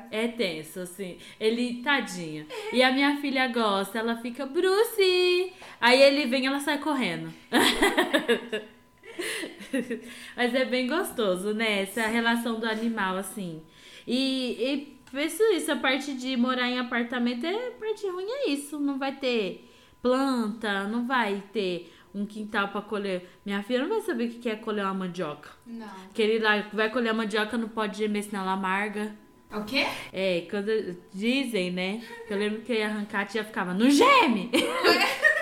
[0.10, 1.18] é tenso, assim.
[1.40, 2.48] Ele, tadinho.
[2.74, 5.52] E a minha filha gosta, ela fica, Bruce!
[5.80, 7.32] Aí ele vem, ela sai correndo.
[10.36, 11.84] Mas é bem gostoso, né?
[11.84, 13.62] Essa relação do animal, assim.
[14.06, 18.50] E, e penso isso, a parte de morar em apartamento, é a parte ruim é
[18.50, 18.80] isso.
[18.80, 19.70] Não vai ter
[20.02, 23.30] planta, não vai ter um quintal pra colher.
[23.46, 25.50] Minha filha não vai saber o que é colher uma mandioca.
[25.66, 25.88] Não.
[26.10, 29.16] Aquele lá que vai colher a mandioca não pode gemer senão ela amarga.
[29.52, 29.86] O quê?
[30.12, 32.02] É, quando dizem, né?
[32.28, 34.52] que Eu lembro que eu ia arrancar, a tia ficava, não geme!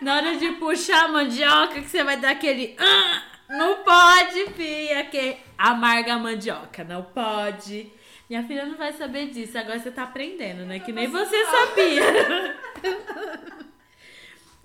[0.00, 2.76] Na hora de puxar a mandioca, que você vai dar aquele.
[2.78, 7.90] "Ah, não pode, filha, que amarga a mandioca, não pode.
[8.28, 10.80] Minha filha não vai saber disso, agora você tá aprendendo, né?
[10.80, 12.56] Que nem você sabia.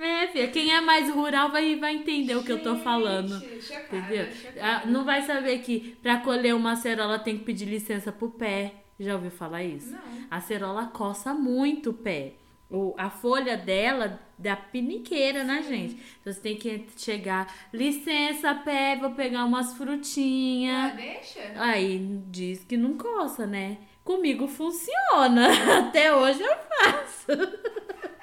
[0.04, 3.40] É, filha, quem é mais rural vai, vai entender o que eu tô falando.
[3.62, 4.26] Chocada, Entendeu?
[4.34, 4.60] chocada.
[4.66, 8.74] Ah, não vai saber que pra colher uma acerola tem que pedir licença pro pé.
[9.00, 9.92] Já ouviu falar isso?
[9.92, 10.00] Não.
[10.32, 12.34] A acerola coça muito o pé.
[12.72, 16.01] O, a folha dela dá piniqueira na gente.
[16.22, 20.93] Então você tem que chegar, licença, pé, vou pegar umas Ah, frutinhas.
[20.95, 21.51] deixa?
[21.57, 23.78] Aí diz que não coça, né?
[24.05, 25.49] Comigo funciona.
[25.80, 27.28] Até hoje eu faço.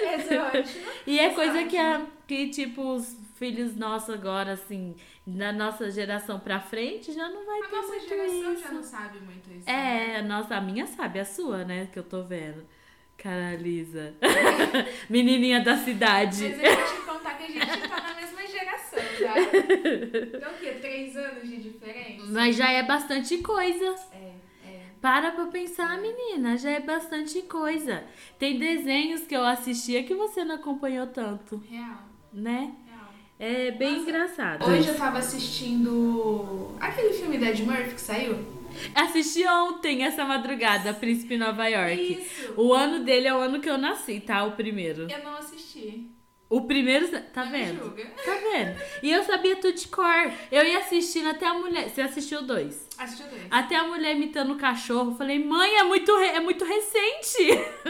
[0.00, 0.64] É.
[1.04, 4.94] E é coisa que, a, que, tipo, os filhos nossos agora, assim,
[5.26, 8.62] da nossa geração pra frente, já não vai A ter nossa muito geração isso.
[8.62, 9.66] já não sabe muito isso.
[9.66, 10.12] né?
[10.14, 11.88] É, a nossa, a minha sabe, a sua, né?
[11.92, 12.64] Que eu tô vendo.
[13.16, 14.14] Cara, Lisa.
[15.08, 16.48] Menininha da cidade.
[16.48, 19.34] Mas eu vou te contar que a gente tá na mesma geração, tá?
[20.36, 20.72] Então o quê?
[20.80, 22.24] Três anos de diferença?
[22.28, 23.94] Mas já é bastante coisa.
[24.12, 24.32] É,
[24.66, 24.80] é.
[25.00, 28.04] Para pra pensar, menina, já é bastante coisa.
[28.38, 32.02] Tem desenhos que eu assistia que você não acompanhou tanto, Real,
[32.32, 32.72] né?
[32.86, 33.14] real.
[33.38, 34.70] É bem Nossa, engraçado.
[34.70, 38.63] Hoje eu tava assistindo aquele filme da Ed Murphy que saiu.
[38.94, 42.12] Assisti ontem, essa madrugada, Príncipe Nova York.
[42.20, 42.54] Isso.
[42.56, 44.44] O ano dele é o ano que eu nasci, tá?
[44.44, 45.08] O primeiro.
[45.10, 46.10] Eu não assisti.
[46.48, 47.90] O primeiro, tá Não vendo?
[48.24, 48.78] Tá vendo?
[49.02, 50.30] E eu sabia tudo de cor.
[50.52, 51.88] Eu ia assistindo até a mulher.
[51.88, 52.86] Você assistiu dois?
[52.96, 53.42] Assistiu dois.
[53.50, 55.16] Até a mulher imitando o cachorro.
[55.16, 57.48] Falei, mãe, é muito, re- é muito recente.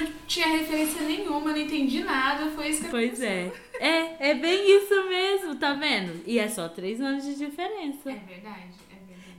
[0.00, 2.46] Não tinha referência nenhuma, não entendi nada.
[2.50, 3.52] Foi isso que Pois é.
[3.78, 6.22] É, é bem isso mesmo, tá vendo?
[6.26, 8.10] E é só três anos de diferença.
[8.10, 8.74] É verdade.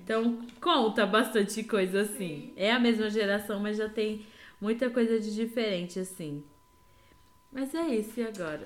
[0.08, 2.16] Então conta bastante coisa assim.
[2.18, 2.54] Sim.
[2.56, 4.26] É a mesma geração, mas já tem
[4.62, 6.46] muita coisa de diferente assim.
[7.52, 8.66] Mas é isso, e agora?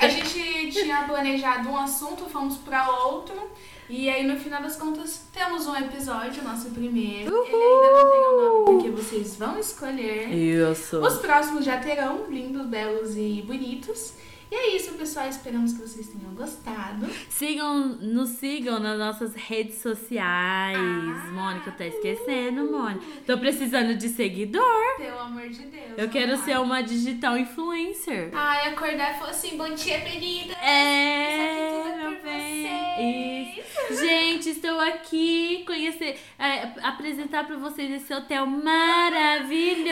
[0.00, 3.50] A gente tinha planejado um assunto, fomos pra outro.
[3.88, 7.34] E aí, no final das contas, temos um episódio, nosso primeiro.
[7.44, 10.32] Ele ainda não tem o nome, porque vocês vão escolher.
[10.32, 11.04] Isso.
[11.04, 14.14] Os próximos já terão, lindos, belos e bonitos.
[14.50, 15.28] E é isso, pessoal.
[15.28, 17.06] Esperamos que vocês tenham gostado.
[17.28, 20.76] Sigam, nos sigam nas nossas redes sociais.
[20.76, 21.30] Ah.
[21.32, 23.04] Mônica, tá esquecendo, Mônica.
[23.26, 24.96] Tô precisando de seguidor.
[24.96, 25.92] Pelo amor de Deus.
[25.96, 26.60] Eu quero vamos ser lá.
[26.62, 28.30] uma digital influencer.
[28.32, 30.52] Ai, acordar e falar assim, bom dia, querida.
[30.54, 33.54] É, Isso tudo é meu bem.
[33.54, 33.96] você.
[34.00, 39.90] Gente, estou aqui conhecer, é, apresentar para vocês esse hotel maravilhoso.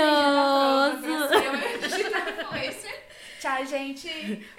[3.41, 4.09] Tchau, gente.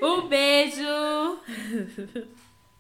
[0.02, 1.40] Um beijo.